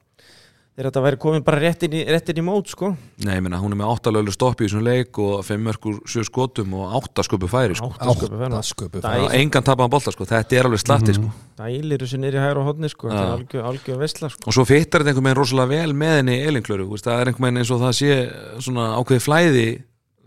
[0.74, 2.90] þegar þetta væri komin bara rétt inn í, rétt inn í mót sko
[3.22, 6.24] Nei, ég meina, hún er með áttalölu stoppi í þessum leik og fimm mörgur sjö
[6.26, 7.92] skotum og átta sköpu færi sko.
[7.94, 8.66] Áttasköpu fennar.
[8.66, 10.26] sköpu Það og engan tapaðan bolta sko.
[10.32, 11.30] þetta er alveg slatti sko.
[11.60, 14.48] dælir þessu niður í hægra og hodni sko, þetta er algjör, algjör vesla sko.
[14.50, 17.46] og svo fittar þetta einhvern veginn rosalega vel með henni Elinklöru, veist, það er einhvern
[17.46, 18.18] veginn eins og það sé
[18.66, 19.68] svona ákveði flæði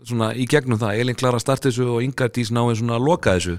[0.08, 3.58] svona í gegnum það, Elinklara starti þessu og Ingardís náði svona að loka þessu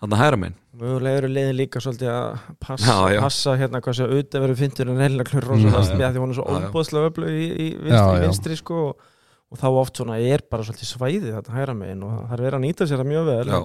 [0.00, 3.20] þannig að hæra menn Mögulega eru leiðin líka svolítið að passa, Já, já.
[3.22, 5.98] passa hérna hvað sé auðvitað verið fyndur en reynilega klur rosalega Já, já.
[6.00, 8.22] með því hún er svo óbúðslega öflug í, í vinstri, já.
[8.26, 9.04] vinstri sko og,
[9.52, 12.58] og þá oft svona er bara svolítið svæðið þetta hæra megin og það er verið
[12.58, 13.60] að nýta sér það mjög vel Já.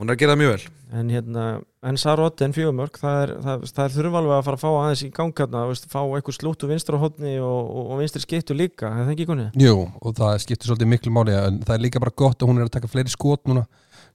[0.00, 1.42] hún er að gera það mjög vel en hérna,
[1.86, 4.70] en Sarotti en fjögumörk það er, það, það er þurfa alveg að fara að fá
[4.80, 8.56] aðeins í gang hérna, veist, fá eitthvað slúttu vinstra hodni og, og, og vinstri skiptu
[8.58, 9.46] líka, er það ekki koni?
[9.62, 12.58] Jú, og það skiptir svolítið miklu máli en það er líka bara gott að hún
[12.58, 13.62] er að taka fleiri skot núna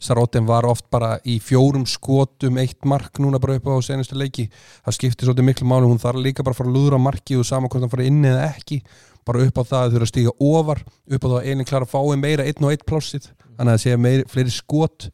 [0.05, 4.45] Sarotin var oft bara í fjórum skotum eitt mark núna bara upp á senustu leiki.
[4.85, 5.89] Það skiptir svolítið miklu máli.
[5.89, 8.21] Hún þarf líka bara að fara að lúðra marki og saman hvort hann fara inn
[8.29, 8.79] eða ekki.
[9.25, 11.87] Bara upp á það að þurfa að stíga ofar upp á það að einin klara
[11.87, 13.29] að fái meira einn og eitt plássið.
[13.57, 15.09] Þannig að það sé meiri, fleiri skot.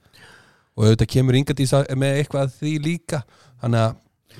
[0.75, 3.23] Og auðvitað kemur Ingadís að- með eitthvað að því líka.
[3.63, 3.95] Þannig að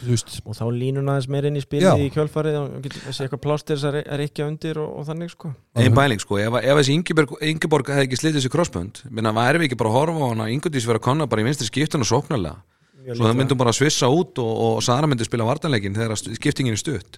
[0.05, 1.93] veist og þá línun aðeins meir inn í spili Já.
[1.99, 5.51] í kjölfarið og getur þessi eitthvað plástir að er ekki undir og, og þannig sko.
[5.77, 9.69] Einn bæling sko, ef, ef þessi Ingeborg, hefði ekki slitið þessi crossbönd minna, væri við
[9.69, 10.49] ekki bara að horfa á hana?
[10.53, 12.57] Ingardís vera að konna bara í vinstri skiptun og sóknarlega.
[13.11, 16.77] Svo það myndum bara að svissa út og, og Sara myndi spila vartanleikin þegar skiptingin
[16.77, 17.17] er stutt.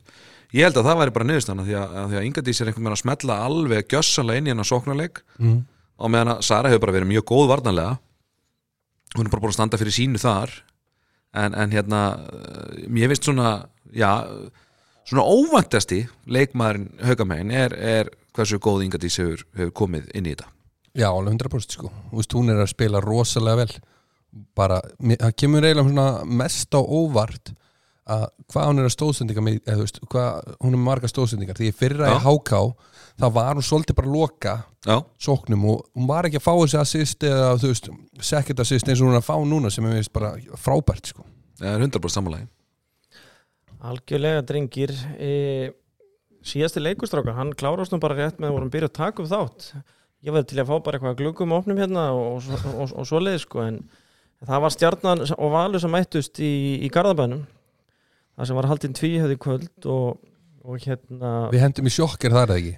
[0.54, 2.86] Ég held að það væri bara niðurstana því að, að, því að Ingadís er einhvern
[2.86, 4.54] veginn að smetla alveg gjössanlega inn í
[11.34, 12.02] en, en hérna
[12.88, 13.54] mér finnst svona
[13.94, 14.12] já,
[15.08, 20.50] svona óvæntasti leikmaðurinn haugamegin er, er hversu góð Ingadís hefur, hefur komið inn í þetta.
[20.94, 21.90] Já, alveg 100% sko.
[22.12, 23.76] Þú veist, hún er að spila rosalega vel.
[24.58, 26.08] Bara, það kemur eiginlega svona
[26.42, 27.54] mest á óvart
[28.14, 31.60] að hvað hún er að stóðsendinga með, eða þú veist, hvað hún er marga stóðsendingar,
[31.60, 32.60] því fyrra í HK
[33.20, 36.54] þá var hún svolítið bara að loka já, sóknum og hún var ekki að fá
[36.54, 37.90] þessi assist eða þú veist,
[38.32, 41.26] second assist eins og hún er að fá núna sem er veist bara frábært sko.
[41.60, 42.50] Það er 100% sammalagi
[43.84, 44.94] Algjörlega drengir.
[45.20, 45.74] E,
[46.44, 49.66] síðasti leikustrákar, hann klárast nú bara rétt með að vorum byrja að taka upp þátt.
[50.24, 53.42] Ég var til að fá bara eitthvað gluggum opnum hérna og, og, og, og svoleið
[53.44, 53.82] sko en
[54.44, 57.44] það var stjarnan og valur sem mættust í, í Garðabænum.
[58.34, 60.24] Það sem var haldinn tvíhjöði kvöld og,
[60.64, 62.74] og hérna Við hendum í sjokkir þar eða ekki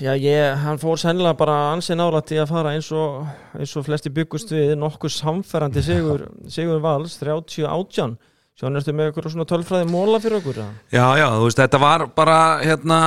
[0.00, 3.86] já ég, hann fór sennilega bara ansið nálægt í að fara eins og eins og
[3.86, 8.18] flesti byggust við nokkuð samferrandi sigur, sigur vals 30 átján.
[8.60, 10.72] Ertu með eitthvað svona tölfræði móla fyrir okkur eða?
[10.92, 12.98] Já, já, þú veist, þetta var bara hérna,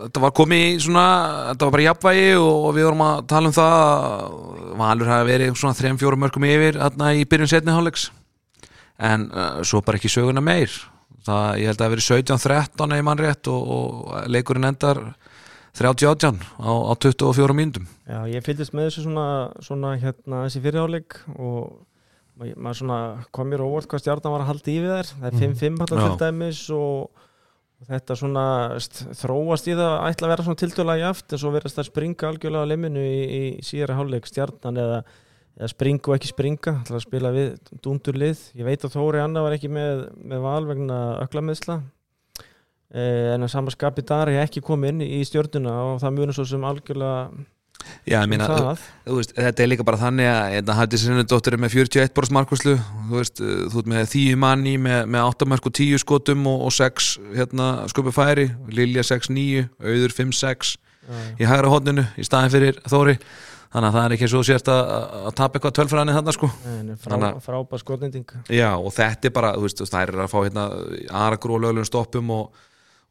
[0.00, 1.04] þetta var komið í svona,
[1.52, 5.28] þetta var bara jafnvægi og, og við vorum að tala um það að Valur hafi
[5.28, 8.08] verið svona 3-4 mörgum yfir hérna í byrjun setni hálfleiks.
[8.98, 10.74] En uh, svo bara ekki söguna meir.
[11.26, 15.04] Það, ég held að það hafi verið 17-13 ef mann rétt og, og leikurinn endar
[15.76, 17.84] 30-18 á, á 24 mínútum.
[18.08, 19.26] Já, ég fylgist með þessu svona,
[19.64, 21.84] svona hérna þessi fyrirháleik og
[22.38, 22.98] ma- maður svona
[23.34, 25.12] kom mér á óvart hvað stjarnan var að halda í við þær.
[25.20, 26.18] Það er 5-5 alltaf Já.
[26.24, 27.26] dæmis og,
[27.86, 28.44] þetta svona
[28.82, 31.88] st, þróast í það að ætla að vera svona tiltölulega jaft en svo verðast það
[31.92, 34.96] springa algjörlega á liminu í, í síðara háleik stjarnan eða,
[35.60, 37.52] eða springa og ekki springa ætla að spila við
[37.84, 38.42] dúndur lið.
[38.58, 41.86] Ég veit að Þóri Anna var ekki með, með val vegna öklameðsla eh,
[42.94, 47.22] en að samaskapi Dari ekki komið inn í stjörnuna og það munur svo sem algjörlega
[48.08, 48.46] Já, ég meina,
[49.06, 52.14] þú veist, þetta er líka bara þannig að þetta hætti sinni dóttir er með 41
[52.16, 55.76] borðs markvæslu þú veist, uh, þú ert með 10 manni með, með 8 mark og
[55.78, 60.74] 10 skotum og, og 6 hérna, sköpu færi Lilja 6-9, Auður 5-6
[61.38, 63.16] í hægra hodninu í staðin fyrir Þóri.
[63.68, 64.90] Þannig að það er ekki svo sért að,
[65.28, 66.48] að tapa eitthvað tölfræðinni sko.
[66.48, 68.30] Frá, Þannig að- frábær skotnending.
[68.48, 70.64] Já, og þetta er bara, þú veist, það er að fá hérna
[71.26, 72.62] aragrú og lögulegum stoppum og,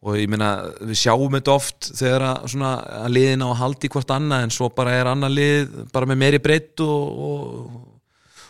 [0.08, 3.92] og ég meina, við sjáum þetta oft þegar að, svona, að liðin á að haldi
[3.92, 7.82] hvort annað en svo bara er annað lið bara með meiri breytt og, og,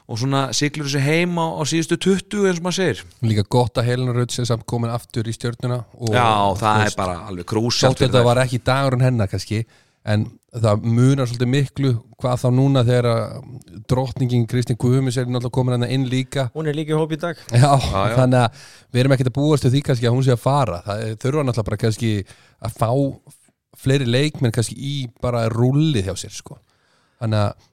[0.08, 3.04] og svona siglur þessu heim á, á síðustu 20 eins og maður segir.
[3.26, 6.30] Líka gott að Helena Rödd sé samt komin aftur í stjörnuna og, Já,
[6.62, 9.64] það veist, er bara alveg krúsjalt Þótt þetta var ekki dagurinn hennar kannski
[10.08, 10.30] en
[10.64, 13.50] það munar svolítið miklu hvað þá núna þegar að
[13.92, 16.48] drottningin Kristín Guðumis er náttúrulega komin hann inn líka.
[16.56, 17.40] Hún er líka í hóp í dag.
[17.52, 18.16] Já, já.
[18.18, 20.80] þannig að við erum ekkert að búast til því kannski að hún sé að fara.
[20.86, 22.12] Það þurfa náttúrulega bara kannski
[22.68, 22.92] að fá
[23.78, 26.58] fleiri leikmenn kannski í bara rúllið hjá sér sko.
[27.22, 27.68] Þannig að,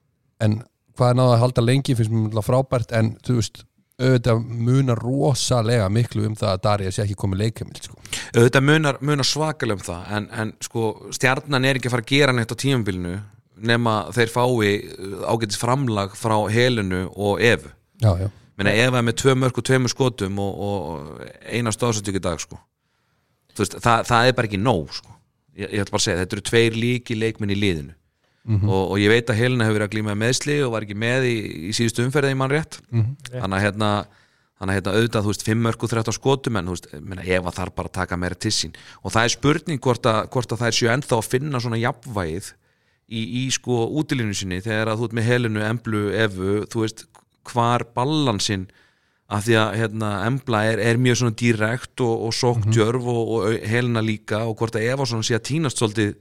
[0.45, 0.59] en
[0.95, 3.65] hvað er náða að halda lengi finnst mér náttúrulega frábært en þú veist,
[4.01, 8.01] auðvitað munar rosalega miklu um það að Darja sé ekki komið leikamild sko.
[8.35, 12.11] Þetta munar, munar svakalega um það en, en sko stjarnan er ekki að fara að
[12.11, 13.15] gera neitt á tímabilinu
[13.55, 17.71] nema þeir fái uh, ágætis framlag frá helinu og efu
[18.03, 18.27] Já, já,
[18.59, 22.39] Meina, Eva er með tvö mörg og tveimur skotum og, og eina stóðsatök í dag
[22.39, 22.59] sko.
[23.55, 25.11] Veist, það, það er bara ekki nóg sko.
[25.55, 27.95] ég, ég ætla bara að segja, þetta eru tveir líki leikmenn í liðinu
[28.69, 30.99] og, og ég veit að Helena hefur verið að glíma með meðsli og var ekki
[31.01, 31.35] með í,
[31.69, 32.79] í síðustu umferði í mann rétt.
[33.31, 33.89] Þannig að hérna
[34.55, 37.25] þannig að hérna auðvitað, þú veist, 5 mörg og 13 skotum en þú veist, minna,
[37.27, 40.53] Eva þarf bara að taka meira til sín og það er spurning hvort að, hvort
[40.53, 42.47] að það er séu ennþá að finna svona jafnvægið
[43.09, 47.05] í, í sko útilínu sinni þegar að þú ert með Helenu, Emblu, Evu þú veist,
[47.51, 48.69] hvar ballansinn
[49.35, 53.67] af því að hérna, Embla er, er mjög svona direkt og, og sóktjörf og, og
[53.67, 56.15] Helena líka og hvort að Eva svona sé að tínast svolítið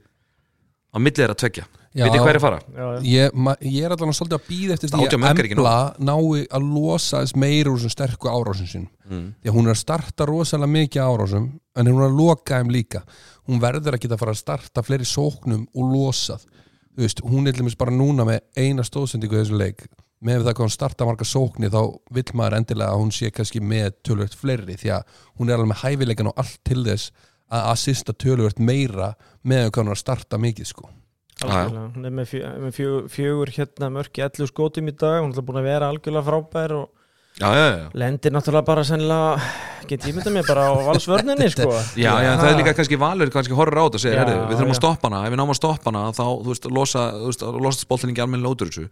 [0.91, 1.39] á millið þeirra
[1.95, 2.05] tveggja Já.
[2.11, 2.59] veit ég hver er fara?
[2.75, 3.03] já, já.
[3.07, 5.75] ég, ma, ég er allavega svolítið að býða eftir því að Embla
[6.09, 9.35] nái að losa þess meira úr þessum sterku árásum sínum Mm.
[9.45, 12.71] því að hún er að starta rosalega mikið árásum en hún er að loka þeim
[12.73, 13.03] líka
[13.47, 16.47] hún verður að geta að fara að starta fleiri sóknum og losað
[16.97, 19.85] veist, hún er til dæmis bara núna með eina stóðsendingu í þessu leik
[20.25, 21.81] með það hvað hún starta marga sókni þá
[22.17, 25.05] vill maður endilega að hún sé kannski með tölvöld fleiri því að
[25.37, 27.13] hún er alveg með hæfileikan og allt til þess
[27.53, 29.13] að assista tölvöld meira
[29.45, 30.89] með hvað hún er að starta mikið sko
[31.43, 31.87] Algjörlega.
[31.97, 35.23] hún er með, fjö, með fjögur, fjögur hérna mörk í 11 skotum í dag.
[35.25, 36.91] Hún er búin að vera algjörlega frábær og
[37.35, 37.87] Já, já, já.
[37.99, 39.41] lendir náttúrulega bara sennilega
[39.91, 41.67] get ég mynda mig bara á valsvörninni sko.
[41.99, 44.37] Já, já, það er líka kannski valur kannski horfur á þetta og segir, Já, herri,
[44.53, 45.23] við þurfum að stoppa hana.
[45.27, 48.23] Ef við náum að stoppa hana, þá, þú veist, losa þú veist, losa spoltin ekki
[48.23, 48.87] almennilega út úr þessu.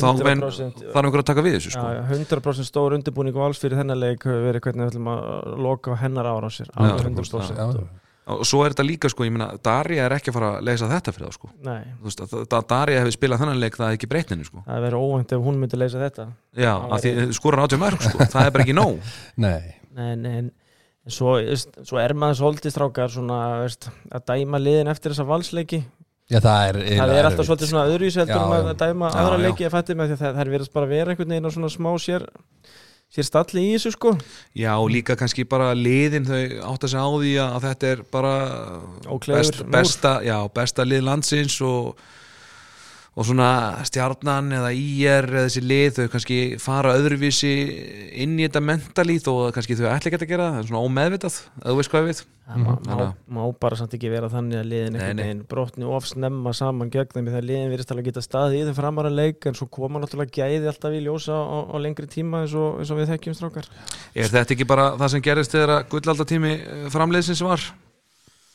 [0.00, 1.84] Þá ven, 100% þarf einhver að taka við þessu, sko.
[1.92, 5.92] Já, 100% stór undirbúning vals fyrir þennan leik hefur verið hvernig við ætlum að loka
[5.92, 7.84] á hennar ára á sér Já, alveg 100%, 100% Já.
[8.30, 10.88] Og svo er þetta líka, sko, ég meina, Darja er ekki að fara að leysa
[10.90, 11.50] þetta fyrir það, sko.
[11.66, 14.64] Nei, þú veist, að, að Darja hefur spilað þennan leik það er ekki breytninu, sko.
[14.68, 16.26] Það verið óvænt ef hún myndi leysa þetta.
[16.56, 19.10] Já, að því skorur átjum mörg, sko, það er bara ekki nóg.
[19.44, 20.38] Nei, Nei, nei,
[21.06, 21.36] svo,
[21.86, 25.84] svo er maður svolítið strákar svona, veist, að dæma liðin eftir þessa valsleiki.
[26.32, 29.42] Já það er það er alltaf svolítið svona um að dæma Já, aðra já.
[29.44, 31.48] leiki að fætti með því að það, það er verið bara að vera einhvern veginn
[31.52, 32.24] á svona smá sér
[33.14, 34.12] sér stalli í þessu sko?
[34.58, 38.34] Já, líka kannski bara liðin þau átt að segja á því að þetta er bara
[39.28, 41.94] best, besta, já, besta lið landsins og,
[43.14, 43.48] og svona
[43.86, 47.50] stjarnan eða IR eða þessi lið, þau kannski fara öðruvísi
[48.24, 50.88] inn í þetta mentalíð og kannski þau ætla ekki að gera það, það er svona
[50.88, 53.04] ómeðvitað að þú veist hvað við það má, má,
[53.36, 55.04] má bara samt ekki vera þannig að liðin nei.
[55.20, 58.78] veginn brotni of snemma saman gegn þeim þegar liðin virðist alveg geta staðið í þeim
[58.80, 62.58] framara leik en svo koma náttúrulega gæði alltaf í ljósa á, á lengri tíma eins
[62.58, 63.70] og, eins og við þekkjum strákar.
[64.12, 67.64] Er þetta ekki bara það sem gerist þegar gullaldatími eh, framleiðsins var?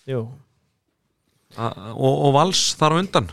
[0.09, 0.27] Jú,
[1.57, 3.29] A og, og vals þar á undan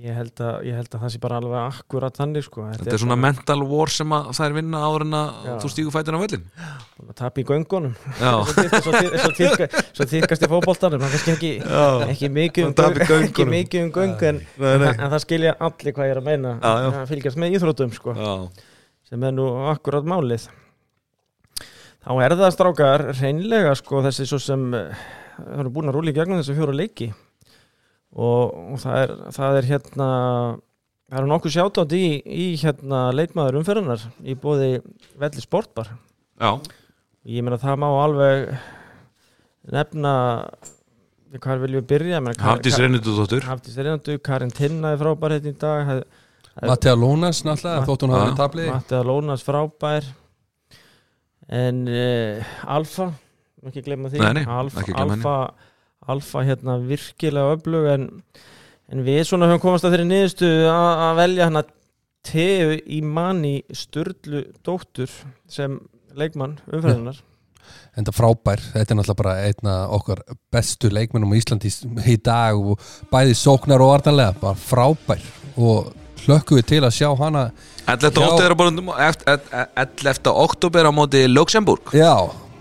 [0.00, 2.64] ég held að, ég held að það sé bara alveg akkurat þannig sko.
[2.72, 5.52] Þetta er svona mental war sem að það er vinna áður en að Já.
[5.62, 6.46] þú stígur fætina á völlin
[7.04, 7.94] að tapa í göngunum.
[9.96, 11.52] Svo, tíðkast í fótboltanum það er kannski ekki,
[12.14, 14.90] ekki mikið um um göng en, nei.
[14.94, 16.56] en það skilja allir hvað ég er að meina.
[16.56, 16.90] Já, já.
[17.02, 18.34] að fylgjast með íþrótum sko, já.
[19.10, 20.48] sem er nú akkurat málið.
[22.00, 26.14] Þá er það strákar reynlega sko þessi svo sem eh, það eru búin að rúli
[26.14, 27.10] í gegnum þessu fjóra leiki
[28.16, 30.08] og, og það, er, það er hérna
[31.10, 34.70] það eru nokkuð sjátátt í, í hérna leikmaður umferðunar í bóði
[35.20, 35.92] velli sportbar.
[36.40, 36.54] Já.
[37.28, 38.52] ég meina það má alveg
[39.70, 40.12] nefna
[41.36, 42.16] hvað viljum við byrja?
[42.16, 45.84] Ég meina, Kar- Hafdís Reynardóttur Hafdís Reynandu, Karin Tinna er frábær hérna í dag.
[45.90, 46.26] Hef,
[46.66, 50.08] Mattea Lónas náttúrulega, Ma- þótt hún verið tablið Mattiða Lónas frábær.
[51.50, 53.10] En uh, Alfa
[53.66, 54.20] ekki glemma því.
[54.50, 55.36] Alfa.
[56.10, 58.08] Alfa, hérna virkilega öflug en,
[58.92, 61.64] en við svona höfum komast að þeirri niðurstu að velja hana
[62.30, 65.08] Teu í manni Sturlu dóttur
[65.48, 65.78] sem
[66.18, 67.22] leikmann umferðinar
[67.98, 70.20] En það frábær, þetta er náttúrulega bara einna okkar
[70.52, 71.74] bestu leikmennum á Íslandi í,
[72.12, 72.82] í dag og
[73.12, 75.22] bæði sóknar og vartanlega, bara frábær
[75.60, 75.90] og
[76.24, 77.44] hlökkum við til að sjá hana
[77.86, 78.10] 11.
[78.10, 78.26] Já.
[78.26, 79.54] oktober á borðum- eft- eft-
[80.06, 80.32] 11.
[80.44, 82.12] oktober á móti Luxemburg Já,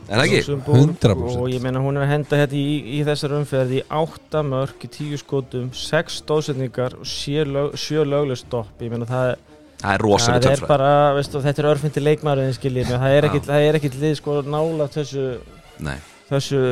[0.10, 0.40] er það ekki?
[0.40, 1.36] Luxembourg 100%.
[1.40, 4.88] og ég meina hún er að henda hérna í, í þessar umferð í 8 mörg,
[4.98, 7.46] 10 skotum 6 stóðsetningar og 7
[8.10, 9.36] löglega stopp ég meina það,
[9.84, 13.06] það er rosalega það er tölfræð bara veistu, þetta er örfindi leikmaður skiljið mig.
[13.06, 15.28] Það er er ekkit lið sko nála þessu
[15.80, 15.98] Nei.
[16.32, 16.64] þessu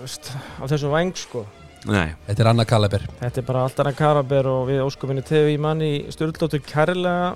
[0.00, 1.44] veist, á þessu væng sko.
[1.84, 5.50] Nei, Þetta er Anna Kalaber Þetta er bara allt annað karaber og við óskuminni tegum
[5.52, 7.34] í manni Sturldóttur kærlega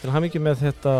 [0.00, 0.94] til hamingi með þetta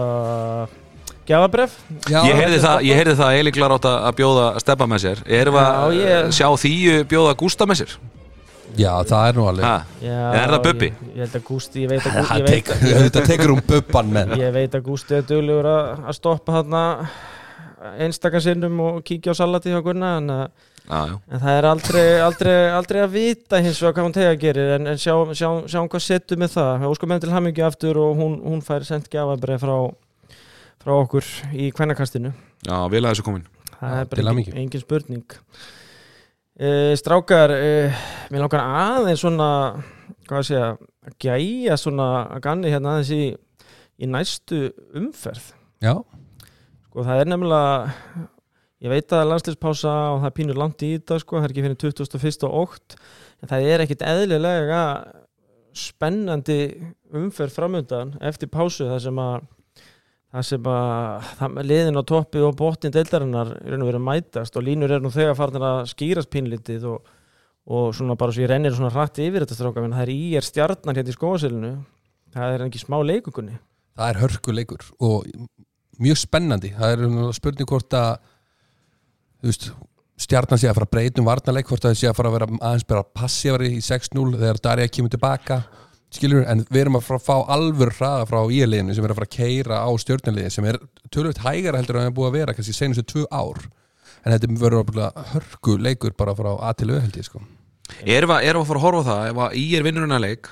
[1.29, 1.75] gjafabref
[2.11, 5.03] Já, ég heyrði það, ég heyrði það að Eli Klar átt að bjóða Steppa með
[5.05, 5.21] sér.
[5.27, 7.99] Erum við Já, að ég- sjá þýju bjóða Gústa með sér?
[8.79, 9.65] já, það er nú alveg.
[9.67, 9.85] Ha?
[10.01, 10.87] Já, Er það Bubbi?
[10.87, 12.69] Ég, ég held að Gústi, ég veit að, Gú- Það ég veit,
[13.03, 16.83] Þetta tekur um bubban menn ég veit að Gústi er duglegur að, að stoppa þarna
[17.99, 20.51] einstaka sinnum og kíkja á salati hjá Gunna en, að-
[20.91, 21.15] Já, já.
[21.31, 24.87] en það er aldrei, aldrei, aldrei að vita hins vegar hvað hún tega gerir en,
[24.91, 26.87] en sjá, sjá, sjáum hvað setur með það.
[26.91, 29.77] Óskum henni til hamingi aftur og hún, hún fær sendt gjafabref frá,
[30.81, 32.33] frá okkur í kvennakastinu.
[32.67, 33.47] Já, vel að þessu komin.
[33.77, 35.39] Það er bara engin, engin spurning.
[36.61, 38.03] Uh, Strákar uh,
[38.33, 39.51] mér langar aðeins svona
[40.27, 40.67] hvað að segja,
[41.07, 43.23] að gæja svona að ganni hérna aðeins í,
[44.01, 44.67] í næstu
[44.99, 45.55] umferð.
[45.81, 45.95] Já,
[46.91, 48.29] sko það er nefnilega
[48.81, 51.47] ég veit að það er landslýspása og það er pínur langt í þetta sko, það
[51.47, 52.47] er ekki fyrir 21.
[52.49, 53.01] og 8
[53.41, 54.83] en það er ekkit eðlilega
[55.81, 56.61] spennandi
[57.17, 59.49] umferð framöndan eftir pásu þar sem að
[60.31, 65.03] það sem að liðin á toppi og botnin deildarinnar er að mætast og línur er
[65.03, 67.09] nú þegar farin að skýrast pínlítið og,
[67.71, 70.21] og svona bara svo ég rennir svona hratt yfir þetta stráka en það er í
[70.39, 71.73] er stjarnan hérna í skóasilinu
[72.37, 73.59] það er ekki smá leikugunni
[73.99, 75.27] það er hörkuleikur og
[76.01, 76.73] mjög spennandi.
[76.77, 78.11] Það er nú spurning hvort að
[79.41, 79.69] þú veist,
[80.21, 82.49] stjarnan sé að fara að breytum varnarleik, hvort að það sé að fara að vera
[82.59, 85.63] aðeins bara passífari í 6-0 þegar Darja kemur tilbaka
[86.15, 89.21] skilur, en við erum að fara að fá alvör hraða frá íliðinu sem er að
[89.21, 90.79] fara að keira á stjórnarliði sem er
[91.15, 93.63] tölvöld hægara heldur en það er búið að vera kannski senustu tvö ár.
[94.21, 97.43] En þetta verður að hörku leikur bara frá A til Ö held ég sko.
[98.05, 99.23] Erum við að fara að horfa á það?
[99.31, 100.51] Ef að í er vinnurinn að leik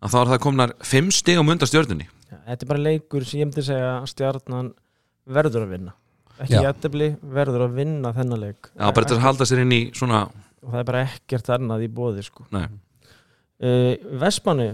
[0.00, 2.08] að þá er það komnar fimm stigum undan stjörnunni.
[2.30, 4.72] Já, þetta er bara leikur sem ég myndi segja að stjarnan
[5.26, 5.94] verður að vinna.
[6.36, 6.66] Ekki Já.
[6.68, 8.68] jættefli, verður að vinna þennan leik.
[8.76, 10.26] Já, bara til að halda sér inn í svona
[10.66, 12.46] og það er bara ekkert annað í bóði sko.
[12.54, 12.66] Nei,
[13.62, 14.72] uh, Vestmanni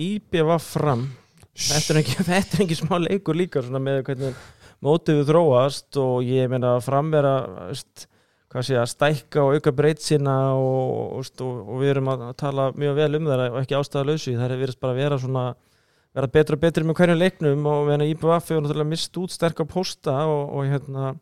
[0.00, 1.06] IBV fram.
[1.54, 4.42] Þetta er, ekki, þetta er ekki smá leikur líka með hvernig
[4.84, 7.36] mótið við þróast og ég meina fram vera
[7.70, 8.08] veist,
[8.52, 12.68] hvað sé að stækka og auka breyt sína og, og, og, við erum að tala
[12.76, 15.44] mjög vel um það og ekki ástæðalausu það er verið bara að vera svona
[16.14, 19.62] vera betra og betri með hverju leiknum og meðan IBF hefur náttúrulega mist út sterk
[19.62, 21.14] á posta og, og hérna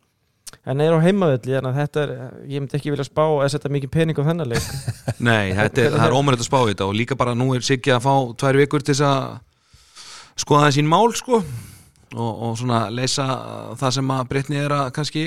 [0.65, 2.13] en er á heimavelli, en þetta er
[2.49, 4.69] ég myndi ekki vilja spá að setja mikið pening á þennan leik.
[5.29, 7.93] Nei þetta er, það er ómennilegt að spá þetta og líka bara nú er Siggi
[7.93, 9.37] að fá tvær vikur til að
[10.39, 11.43] skoða það sín mál sko.
[12.13, 13.25] Og, og svona leysa
[13.79, 15.23] það sem að Brittni er að kannski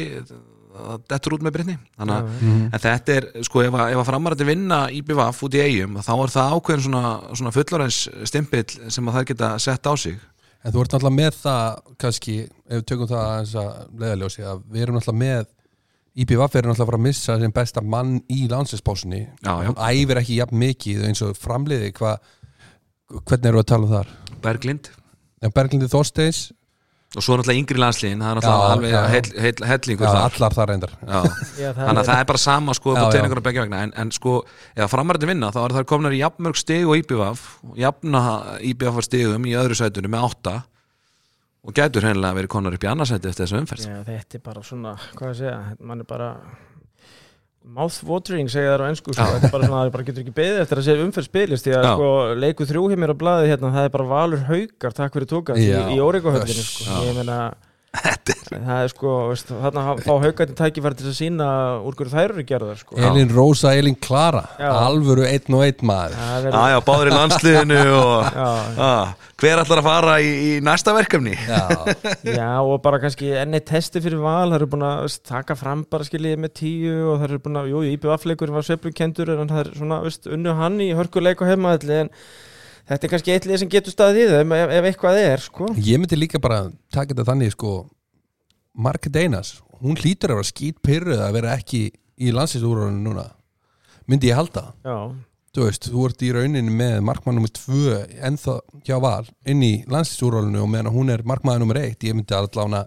[0.77, 4.09] að dettur út með Brittni þannig að En þetta er, sko, ef að, ef að
[4.11, 8.91] framarandi vinna í BVF út í eigum, þá er það ákveðin svona, svona fullorins stimpill
[8.93, 10.19] sem að það geta sett á sig.
[10.65, 12.37] En þú ert náttúrulega með það kannski,
[12.67, 15.53] ef við tökum það aðeins að leiðaljósi, að við erum náttúrulega með
[16.17, 20.39] IPVF er náttúrulega að fara að missa sem besta mann í landsinspásinni hún æfir ekki
[20.39, 22.15] jafn mikið eins og framliði hva,
[23.19, 24.15] hvernig eru að tala um þar?
[24.47, 24.89] Berglind.
[25.45, 26.47] en Berglindi Þorsteins
[27.17, 29.31] Og svo er náttúrulega yngri landsliðin, það er náttúrulega alveg
[29.71, 30.25] hellingur já, þar.
[30.27, 31.19] allar þar reyndar Já.
[31.57, 34.35] Já, Þannig að það er bara sama sko en, en sko,
[34.77, 37.47] ef framarandi vinna þá er það komnar í jafnmörg stig og IBVF
[37.81, 38.23] jafna
[38.61, 40.57] IBVF stigum í öðru sætunum með átta
[41.67, 43.89] og gætur hennilega verið konar upp í annarsæti eftir þessu umferð.
[43.89, 46.29] Já, þetta er bara svona, hvað að segja, mann er bara
[47.75, 49.27] mouth-watering segja þær á ennsku, sko.
[49.37, 51.75] Þetta er bara svona, það bara getur ekki beðið eftir að segja umferð spilist, því
[51.77, 55.17] að sko, leiku þrjú hjá mér á blaði hérna, það er bara valur haukar, takk
[55.17, 57.39] fyrir tókast í, í Órikohöllinu, sko, ég meina
[57.97, 61.47] það er sko, veist, þarna fá haukandi tækifæri til að sína
[61.87, 62.97] úr hverju þær eru gerðar, sko.
[63.01, 64.69] Elin Rósa, Elin Klara Já.
[64.87, 66.17] alvöru einn og einn maður.
[66.19, 68.49] Já, verður- já, báður í landsliðinu og Já,
[68.89, 71.37] ah, hver ætlar að fara í, í næsta verkefni?
[71.49, 71.63] Já,
[72.41, 75.87] Já og bara kannski enni testi fyrir val það eru búin að veist, taka fram
[75.91, 79.63] bara skiljið með tíu og það eru búin að, jú, IBF-leikurinn var sveiflukendur en það
[79.65, 82.13] er svona, veist, unnu hann í hörkuleik og heimaðalli en
[82.87, 85.71] þetta er kannski eitt lið sem getur staðið í þeim ef, ef eitthvað er, sko.
[85.77, 87.77] Ég myndi líka bara taka þetta þannig sko
[88.77, 93.31] Market Einas, hún hlýtur að vera skýt pyrruð að vera ekki í landsinsúrunum núna
[94.07, 94.69] myndi ég halda.
[94.87, 95.11] Já,
[95.57, 99.73] þú veist, þú ert í rauninni með markmann nummer tvö ennþá hjá val inn í
[99.91, 102.87] landsinsúrunum og meðan hún er markmann nummer eitt, ég myndi allavega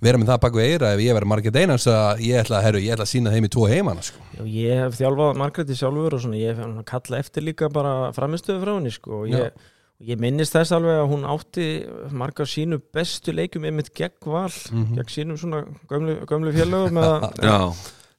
[0.00, 2.94] vera með það baku eira ef ég verið Market Einas að ég ætla, herru, ég
[2.94, 4.22] ætla að sína þeim í tvo heimana sko.
[4.38, 7.68] Já, ég hef þjálfað Margréti sjálfur og svona, ég hef hann að kalla eftir líka
[7.72, 9.52] bara framistöðu frá henni, sko og ég,
[10.08, 11.68] ég minnist þess alveg að hún átti
[12.16, 14.96] marga sínu bestu leikum einmitt gegn val, Mhm.
[14.96, 17.00] gegn sínum svona gömlu, gömlu félögum
[17.44, 17.58] Já,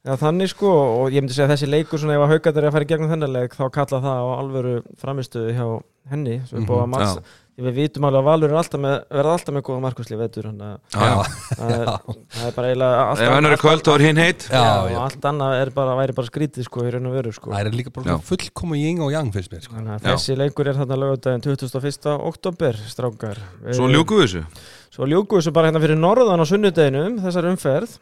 [0.01, 0.69] Já, þannig sko,
[1.03, 2.89] og ég myndi segja að þessi leikur svona ef að haugatar er að fara í
[2.89, 5.65] gegnum þennan leik þá kalla það á alvöru framistöðu hjá
[6.09, 7.19] henni, sem er búið að
[7.62, 10.68] við vitum alveg að Valur er alltaf með, verða alltaf með góða markvæsli vetur þannig
[10.68, 11.24] að Já, já.
[11.60, 11.91] það er,
[12.32, 15.74] það er bara eiginlega Ef hann eru kvöld þá er hinn heitt allt annað er
[15.76, 16.86] bara, væri bara skrítið sko
[17.36, 19.76] sko Það er líka bara fullkomu ying og yang finnst mér sko.
[19.78, 20.14] Þannig að Já.
[20.16, 22.14] þessi leikur er þarna lögudaginn 21.
[22.32, 24.45] oktober, strákar Svo Eh, ljúku þessu
[24.91, 27.93] Svo ljúku þessu bara hérna fyrir norðan á sunnudeginum, þessar umferð.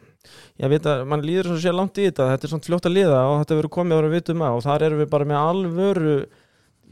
[0.58, 2.96] Ég veit að mann líður svo sér langt í þetta, þetta er svona fljótt að
[2.96, 5.38] liða og þetta verður komið að vera vitum að og þar erum við bara með
[5.40, 6.16] alvöru,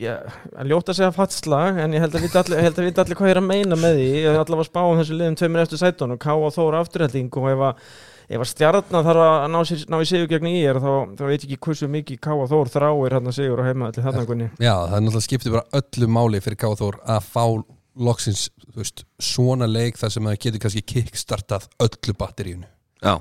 [0.06, 3.02] að ljóta að segja fatslag, en ég held að vita allir, ég held að vita
[3.02, 4.06] allir hvað ég er að meina með því.
[4.12, 6.84] Ég er allavega að spá um þessu liðum tveimur eftir sætun og ká og þóra
[6.84, 7.82] afturhætting og ef að
[8.28, 11.22] Ef að stjarnan þarf að ná, sér, ná í sigur gegn í er þá, þá
[11.24, 14.04] veit ég ekki hversu mikið Ká og Þór þráir hann að sigur á heima allir
[14.04, 14.48] þarna kunni.
[14.60, 17.44] Já, það er náttúrulega skiptir bara öllu máli fyrir Káþór að fá
[17.98, 18.42] loksins
[18.76, 22.68] veist, svona leik þar sem það getur kannski kickstartað öllu batteríunu
[23.02, 23.16] Já,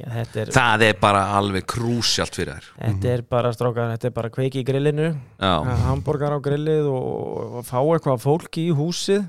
[0.00, 2.68] Já, þetta er, það er bara alveg krúsjalt fyrir þær.
[2.78, 5.10] Þetta er bara strákar, þetta er bara kveiki í grillinu.
[5.36, 5.52] Já,
[5.84, 9.26] hambúrgar á grillið og, og fá eitthvað fólki í húsið.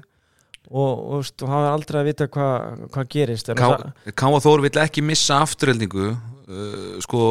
[0.74, 6.14] Og, og, hafa aldrei að vita hvað hva gerist Káa Þór vill ekki missa afturheldingu
[6.14, 7.26] uh, sko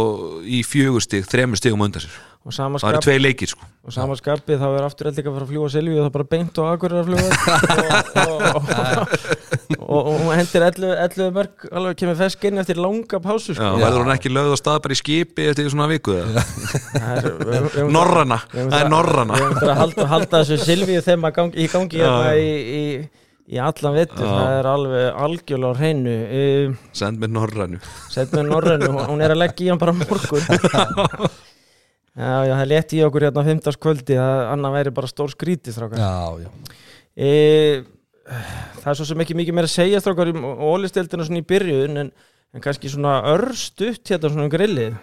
[0.45, 4.61] í fjögur stig, þremur stigum undan sér Það eru tvei leikir sko og sama skapið
[4.63, 6.67] þá er aftur eitthvað að fara að fljúa Silvíu og það er bara beint og
[6.71, 7.31] akkur að fljúa
[9.83, 13.71] og, hún hendir 11, 11 mörg alveg kemur fesk inn eftir langa pásu Já, sko.
[13.83, 18.79] verður hún ekki lögð á stað bara í skipi eftir svona viku er- Norrana, það
[18.81, 22.27] er norrana við höfum að halda, halda þessu þeim að gangi, í gangi Já, hérna
[22.31, 22.35] já.
[22.39, 22.41] í,
[22.79, 22.85] í,
[23.53, 24.35] í allan vettur, Já.
[24.39, 29.35] það er alveg algjörlega á hreinu um, Send með norranu Sett með Norrænu, hún er
[29.35, 30.43] að leggja í hann bara morgun
[32.13, 33.81] Já, já, það létt í okkur hérna á 15.
[33.81, 36.03] kvöldi að annað væri bara stór skrítið strákar.
[36.03, 36.81] Já, já.
[37.17, 37.31] E,
[38.23, 42.03] Það er svo sem ekki mikið meira að segja strákar í ólistildinu svona í byrjun
[42.05, 42.13] en,
[42.55, 44.95] en kannski svona örstutt hérna svona um grillið.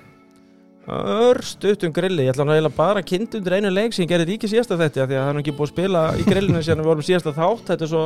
[0.90, 4.10] Örstutt um grillið, ég ætla nú eiginlega bara að kynna undir einu leik sem ég
[4.14, 6.82] gerði ríki síðasta þetta því að það er ekki búið að spila í grillinu síðan
[6.82, 8.06] við vorum síðasta þátt, þetta er svo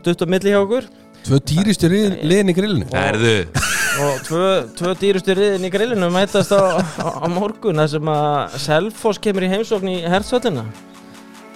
[0.00, 0.88] stutt á milli hjá okkur
[1.26, 2.86] Tvö dýristu liðin í grillinu.
[2.94, 3.32] Erðu,
[4.04, 8.58] og tvö, tvö dýrustu riðin í grillinu mætast á, á, á morgun þar sem að
[8.62, 10.62] Selfoss kemur í heimsókn í hertsvöllina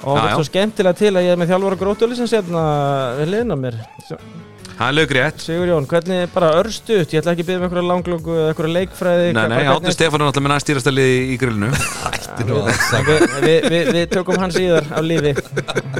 [0.01, 0.27] og Já, það já.
[0.27, 2.62] er svo skemmtilega til að ég er með þjálfara grótjóli sem sérna
[3.21, 3.79] við liðna mér
[4.81, 7.64] það er lög rétt Sigur Jón, hvernig bara örstuðt ég ætla ekki að byggja um
[7.66, 11.37] einhverja langlöku eða einhverja leikfræði Nei, nei, Átni Stefán er náttúrulega með næstýrasta liði í
[11.41, 11.68] grillinu.
[12.41, 15.35] En við, við, við, við tökum hann síðar af lífi.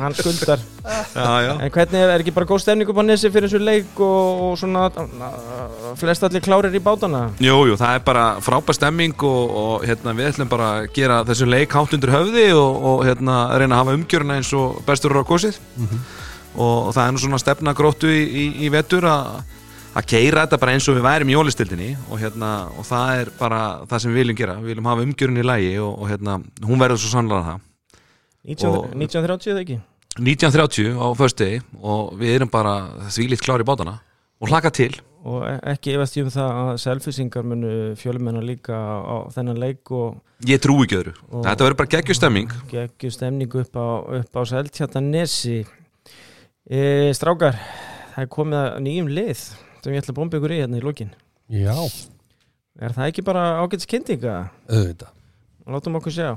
[0.01, 0.63] Hann skuldar.
[1.13, 1.51] Já, já.
[1.67, 4.55] En hvernig er ekki bara góð stemning upp á nesi fyrir þessu leik og, og
[4.61, 4.87] svona
[6.01, 7.27] flest allir klárir í bátana?
[7.43, 11.21] Jú, jú, það er bara frábær stemming og, og hérna, við ætlum bara að gera
[11.29, 15.21] þessu leik hátt undir höfði og, og hérna, reyna að hafa umgjöruna eins og bestur
[15.21, 15.23] á
[16.57, 20.75] og, það er nú svona stefna gróttu í, í, í vetur að keira þetta bara
[20.77, 24.21] eins og við værim í jólistildinni og, hérna, og það er bara það sem við
[24.23, 26.37] viljum gera, við viljum hafa umgjörun í lægi og, og hérna,
[26.67, 27.65] hún verður svo sannlega það.
[28.51, 29.81] 19, Og- 1930 eða ekki?
[30.21, 32.75] 1930 á föstudegi og við erum bara
[33.15, 34.01] þvílíkt klári í bátana
[34.41, 34.91] og hlaka til.
[35.21, 39.91] Og e- ekki efast ég um það að selfisingar munu fjölmennar líka á þennan leik
[39.93, 40.17] og
[40.49, 41.13] ég trú ekki öðru,
[41.45, 43.87] þetta verður bara geggjustemming geggju stemningu upp á,
[44.17, 45.59] á Seltjartanesi
[46.71, 47.59] e, Strákar,
[48.15, 50.85] það er komið að nýjum lið sem ég ætla að bomba ykkur í hérna í
[50.85, 51.13] lókin
[51.51, 51.75] Já,
[52.81, 54.35] Er það ekki bara ágætis kynntinga?
[54.71, 55.11] auðvitað.
[55.69, 56.29] Látum okkur sjá.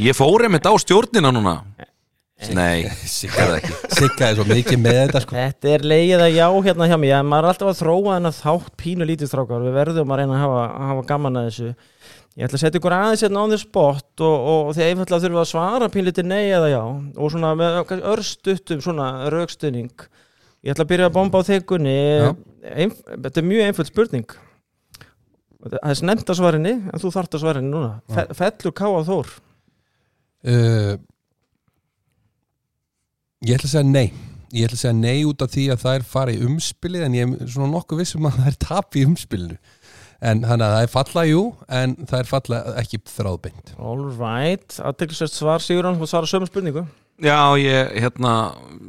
[0.00, 1.58] Ég fór einmitt á stjórnina núna
[2.56, 3.44] Nei, Sigga.
[3.44, 3.72] Það ekki.
[3.98, 5.36] Sigga er svo mikið með þetta sko.
[5.36, 7.16] Þetta er leið að já hérna hjá mér.
[7.18, 9.66] En maður er alltaf að þróa þennan þátt pínu lítið strákar.
[9.66, 11.68] Við verðum að reyna að hafa, að hafa gaman að þessu.
[12.38, 15.36] Ég ætla að setja ykkur aðeins hérna á því spott og, og því einfallega þurfum
[15.36, 16.82] við að svara pínu lítið nei eða já.
[17.20, 20.08] Og svona með örstuttum svona raukstunning
[20.60, 22.30] Ég ætla að byrja að bomba á þegunni Já.
[22.84, 24.34] Einf, Þetta er mjög einföld spurning.
[25.60, 27.92] Það er snemt að svarinni en þú þart að svarinni núna.
[28.12, 29.30] Fe, Fellur Káa Þór?
[30.40, 30.92] Uh,
[33.40, 34.08] Ég ætla að segja nei.
[34.52, 37.14] Ég ætla að segja nei út af því að það er fara í umspilið en
[37.16, 39.54] ég er svona nokkuð vissum að það er tap í umspilinu.
[40.20, 41.38] En þannig að það er falla jú
[41.78, 43.70] en það er falla ekki þráðbeint.
[43.80, 46.82] All right, aðteklisvægt svar Sigurðan, þú svara sömu spurningu.
[47.20, 48.34] Já, ég, hérna,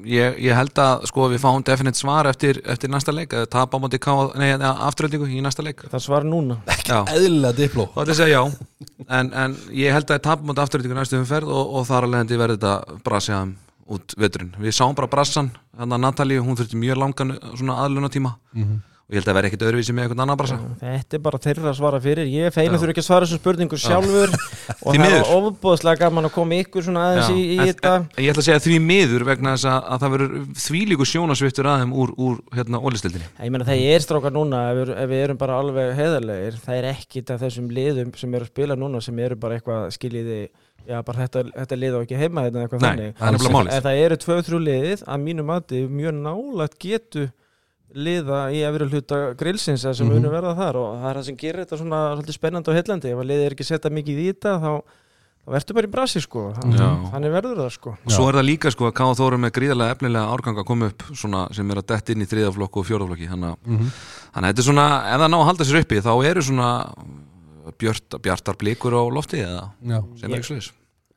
[0.07, 3.71] ég, ég held að sko við fáum definit svar eftir, eftir næsta leik eða tap
[3.75, 5.83] á móti ká- nei, afturöldingu í næsta leik.
[5.91, 6.59] Það svar núna.
[6.87, 7.87] Já, Eðlilega dipló.
[7.95, 9.07] Þá ætla ég að segja já.
[9.07, 12.23] En, en ég held að tap á móti afturöldingu næstu umferð og, og þar alveg
[12.25, 13.55] hendi verði þetta brasiðan
[13.87, 14.53] út veturinn.
[14.61, 18.79] Við sáum bara brassan, þannig að Natalie, hún þurfti mjög langan svona aðlunatíma og
[19.11, 21.67] og ég held að vera ekkit öðruvísi með einhvern annan brasa Þetta er bara þeirra
[21.67, 22.29] að svara fyrir.
[22.31, 22.61] Ég Já.
[22.71, 24.35] þurfi ekki að svara þessum spurningu sjálfur.
[24.87, 27.91] Og það er ofbúðslega gaman að koma ykkur svona aðeins í, í en, þetta.
[28.23, 31.91] ég ætla að segja því miður vegna þess að, að það verður þvílíku sjónasviftur aðeim
[31.91, 35.41] úr, úr hérna, ólistildinni Ég meina það er strákar núna ef við, ef við erum
[35.43, 39.21] bara alveg heiðarlegir það er ekkit af þessum liðum sem eru að spila núna sem
[39.27, 40.41] eru bara eitthvað skiljiði
[40.91, 43.13] já bara þetta, þetta lið á ekki heima þetta eitthvað Nei, þannig.
[43.17, 43.75] það er nefnilega málið.
[43.75, 47.29] en það eru tvö-þrjú liðið að mínu mati mjög nálægt getu
[47.91, 50.31] liða í efri hluta grillsins sem mm -hmm.
[50.31, 50.75] verða þar.
[50.79, 53.11] Og það er það sem gerir þetta svona svolítið spennandi og heillandi.
[53.11, 54.71] Ef að liðið er ekki að setja mikið í þetta þá,
[55.45, 56.43] þá ertu bara í brasi sko.
[57.11, 57.95] Þannig verður það sko.
[58.05, 59.15] Og svo er það líka sko að K.A.
[59.19, 62.29] Þóru með gríðarlega efnilega árgang að koma upp svona, sem er að dett inn í
[62.31, 63.57] þriðaflokku og fjóraflokki þannig að
[64.31, 66.69] þannig að þetta er svona, ef það ná að halda sér uppi þá eru svona
[67.77, 70.71] björt, bjartar blikur á lofti eða Já, sem er ekki sluðis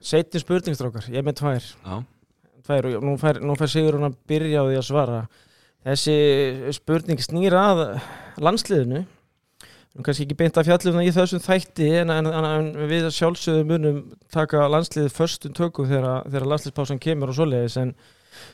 [0.04, 1.66] Seitin spurningstrákar, ég er með tvær.
[1.80, 1.96] Já,
[2.66, 5.20] tvær og nú fær, nú fær Sigur hún að byrja á því að svara.
[5.84, 6.16] Þessi
[6.76, 7.84] spurning snýr að
[8.44, 9.04] landsliðinu.
[9.94, 13.68] Nú kannski ekki beint að fjallum það í þessum þætti en, en, en, við sjálfsögðum
[13.70, 13.98] munum
[14.34, 17.92] taka landsliðið förstum tökum þegar, þegar landsliðspásan kemur og svoleiðis en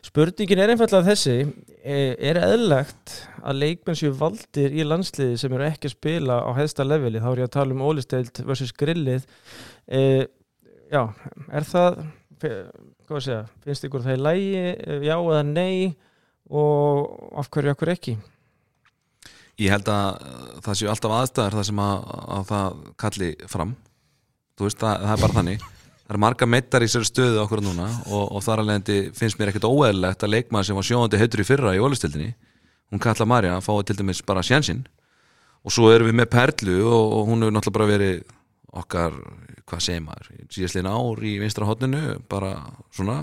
[0.04, 1.36] spurningin er einfallega þessi.
[1.80, 6.50] E- er eðlegt að leikmenn séu valdir í landsliði sem eru ekki að spila á
[6.58, 9.24] hæðsta leveli, þá er ég að tala um ólisteild versus grillið.
[9.88, 10.02] E,
[10.90, 11.02] já,
[11.50, 12.02] er það
[12.40, 14.64] segja, finnst ykkur það í lægi
[15.06, 15.96] já eða nei
[16.50, 18.16] og af hverju, hverju ekki?
[19.60, 23.74] Ég held að uh, það séu alltaf aðstæður það sem að, að það kalli fram.
[24.56, 25.66] Þú veist, það, það er bara þannig.
[26.00, 29.52] Það eru marga meittar í sér stöðu okkur núna og, og þar alveg finnst mér
[29.52, 32.32] ekkert óeðlilegt að leikmaður sem var sjóðandi heitur í fyrra í ólistildinni
[32.90, 34.82] hún kalla Marja að fá til dæmis bara sjansinn
[35.62, 38.16] og svo erum við með Perlu og, og hún hefur náttúrulega bara verið
[38.76, 39.16] okkar,
[39.66, 42.54] hvað segir maður síðastliðin ár í vinstra hotninu bara
[42.94, 43.20] svona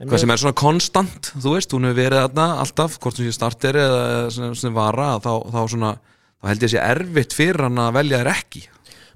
[0.00, 3.26] En hvað sem er svona konstant, þú veist, hún hefur verið þarna alltaf, hvort sem
[3.28, 5.90] sé starter eða sem, sem vara, þá, þá svona
[6.40, 8.62] þá held ég að sé erfitt fyrir hann að velja þér ekki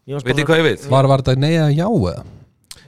[0.04, 0.84] veit ég hvað ég veit?
[0.92, 2.24] var, var þetta nei eða já eða?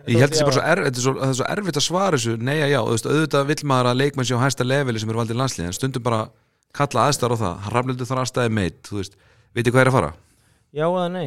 [0.06, 2.18] Ég held að sé bara svo, þetta er svo, það er svo erfitt að svara
[2.20, 5.10] þessu nei já, þú veist, auðvitað vill maður að leikmenn sé á hæsta leveli sem
[5.10, 6.20] eru valdið landslið en stundum bara
[6.76, 9.16] kalla aðstæður á það Rafnildur þar aðstæði meitt, þú veist
[9.56, 10.12] veit ég hvað er að fara?
[10.76, 11.26] já eða nei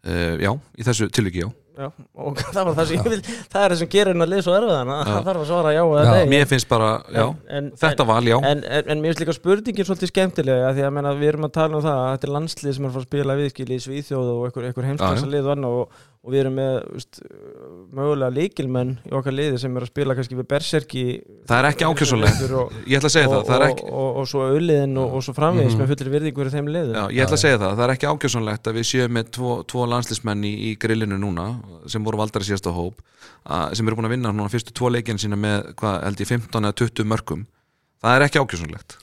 [0.00, 1.50] Uh, já, í þessu tilviki já.
[1.80, 1.86] Já,
[2.20, 4.54] og það var það sem ég vil það er það sem gerir hennar lið svo
[4.56, 6.30] erfiðan að það þarf að svara já eða nei.
[6.32, 8.36] Mér finnst bara, já, en, en, þetta val já.
[8.50, 11.54] en, en, en mér finnst líka spurningin svolítið skemmtilega því að menna, við erum að
[11.56, 13.84] tala um það að þetta er landslið sem er að fara að spila viðskili í
[13.86, 17.18] Svíþjóð og einhver, Já, lið og annað og, og við erum með veist,
[17.96, 21.04] mögulega líkilmenn í okkar liði sem er að spila kannski við Berserki.
[21.48, 24.28] Það er ekki ákjössulegt og, Ég ætla að segja og, það og, ekki og, og
[24.28, 25.80] svo auðliðin og, og svo framvegis Mhm.
[25.80, 26.98] með fullir virðingu fyrir þeim liðum.
[26.98, 29.54] Já, ég ætla að segja það, það er ekki ákjössanlegt að við séum með tvo,
[29.72, 31.46] tvo landslismenn í, í grillinu núna
[31.88, 33.00] sem voru valdar í síðasta hóp
[33.48, 36.28] að, sem eru búin að vinna núna fyrstu tvo leikin sína með, hvað, held ég,
[36.36, 37.46] 15 eða 20 mörgum
[38.04, 38.98] það er ekki ákjössanlegt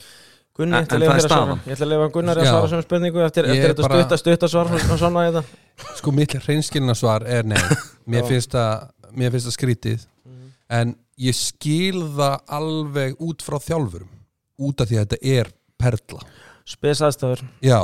[0.58, 1.60] Gunni, En- ég ætla en það er staðan.
[1.68, 4.47] Ég ætla að lefa Gunnar að svara sem spurningu eftir, eftir þetta bara- stutta, stutta
[4.49, 5.43] svar frá svona þetta
[5.99, 7.60] Sko mitt hreinskilna svar er nei.
[8.08, 10.08] Mér finnst það, mér finnst það skrítið.
[10.26, 10.49] Mhm.
[10.80, 14.10] En ég skil það alveg út frá þjálfurum
[14.58, 16.22] Út af því að þetta er perla.
[16.66, 17.43] Spes aðstæður.
[17.62, 17.80] Já,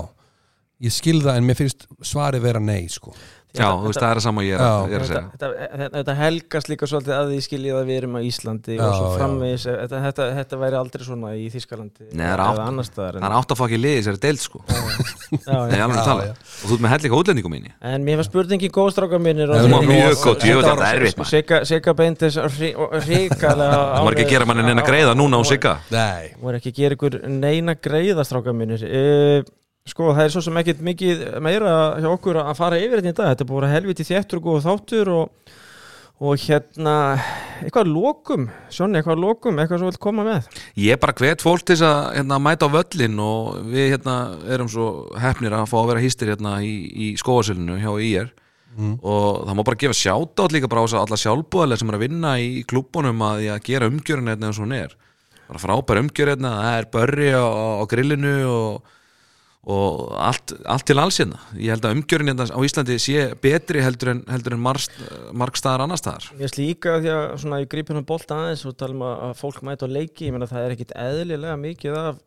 [0.82, 3.14] ég skil það en mér finnst svarið vera nei sko
[3.54, 5.24] Já, þú veist, það er það sama ég er, að- er segja.
[5.34, 8.82] Þetta, þetta, þetta helgast líka svolítið að því skiljið að við erum á Íslandi og
[8.82, 9.18] Já, svo já.
[9.20, 9.64] framvegis.
[9.70, 12.58] Þetta, þetta, þetta væri aldrei svona í Þískalandi Nei, það er átt-
[12.98, 14.64] Það er átt að fá ekki liðið sér deild sko.
[14.66, 16.24] Já, Nei, alveg að tala.
[16.34, 19.72] Og þú ert með hellinga útlendingum mín En mér var spurningin góð stráka Nei, hún
[19.72, 21.66] var mjög góð, ég veit að það er erfitt.
[21.70, 22.36] Sigga, beindis
[23.06, 25.78] ríkalega Það var ekki að gera manni neina greiða núna á Sigga.
[25.94, 26.34] Nei,
[29.90, 33.18] Sko það er svo sem ekkit mikið meira hjá okkur að fara yfir þetta í
[33.18, 33.32] dag.
[33.34, 35.56] Þetta er búin að helviti þéttur og góð þáttur og,
[36.24, 36.94] og hérna
[37.64, 40.48] eitthvað að lokum, Sjónni, eitthvað að lokum eitthvað sem þú vilt koma með?
[40.80, 44.16] Ég er bara hvet fólk til að hérna, mæta á völlin og við hérna
[44.56, 44.88] erum svo
[45.20, 48.32] hefnir að fá að vera hýstir hérna í, í skóasölinu hjá IR
[48.74, 48.96] Mm.
[49.06, 51.96] og það má bara gefa sjáta líka bara á þess að alla sjálfbúðarlega sem er
[52.00, 54.96] að vinna í klúbunum að, því að gera umgjörun hérna eins og hún er.
[55.46, 58.96] Bara frábær umgjör hérna, það er börri á, á grillinu og,
[59.64, 61.40] og allt, allt til alls hérna.
[61.56, 64.98] Ég held að umgjörun hérna á Íslandi sé betri heldur en, heldur en marg,
[65.32, 66.28] marg staðar annar staðar.
[66.36, 69.40] Ég veist líka því að svona ég gríp hérna bolta aðeins og tala um að
[69.40, 72.20] fólk mæta á leiki ég meina það er ekkit eðlilega mikið af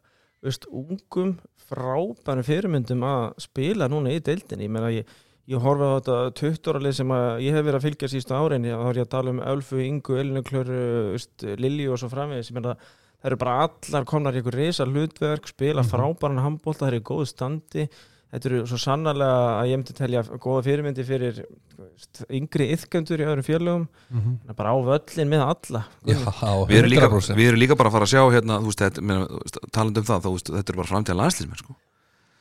[0.47, 4.69] veist, ungum frábærum fyrirmyndum að spila núna í deildinni.
[4.71, 5.17] Ég meina ég,
[5.53, 8.69] ég horfa á þetta 20 ára lið sem ég hef verið að fylgja sístu árin
[8.71, 10.85] þá er ég að tala um Ölfu, Ingu, Elinuklöru
[11.61, 12.49] Lilji og svo framvegis.
[12.49, 12.95] Ég meina það
[13.27, 15.91] eru bara allar komnar í ykkur risa hlutverk spila Mhm.
[15.91, 17.89] frábæran handbolta, það er í góðu standi
[18.33, 21.45] þetta eru svo sannarlega að ég myndi telja góða fyrirmyndi fyrir
[22.33, 24.55] yngri yðgöndur í öðrum félögum Mhm.
[24.57, 26.17] bara á völlin með alla Já,
[26.67, 27.37] Við erum, líka, 100%.
[27.37, 29.59] við erum líka bara að fara að sjá hérna, þú veist, þetta, meina, þú veist,
[29.73, 31.77] talandi um það, þú veist, þetta eru bara framtíða landslýsmenn sko.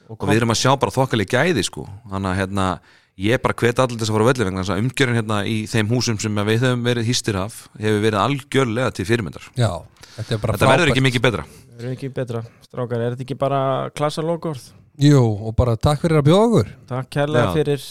[0.09, 1.88] og og við erum að sjá bara þokkalið gæði sko.
[2.11, 2.79] þannig að hérna,
[3.22, 5.57] ég bara hvet allir þess að fara á velli vegna þess að umgjörun hérna í
[5.72, 9.49] þeim húsum sem við höfum verið hýstir af hefur verið algjörlega til fyrirmyndar.
[9.55, 9.72] Já,
[10.16, 11.45] þetta er bara Þetta verður ekki mikið betra.
[11.76, 13.61] Erum ekki betra, strákar, er þetta ekki bara
[13.95, 14.72] klassa logorð?
[15.03, 16.74] Jú, og bara takk fyrir að bjóða okkur.
[16.88, 17.53] Takk kærlega Já.
[17.57, 17.88] fyrir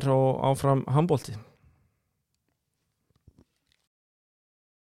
[0.00, 1.36] er og áfram handbólti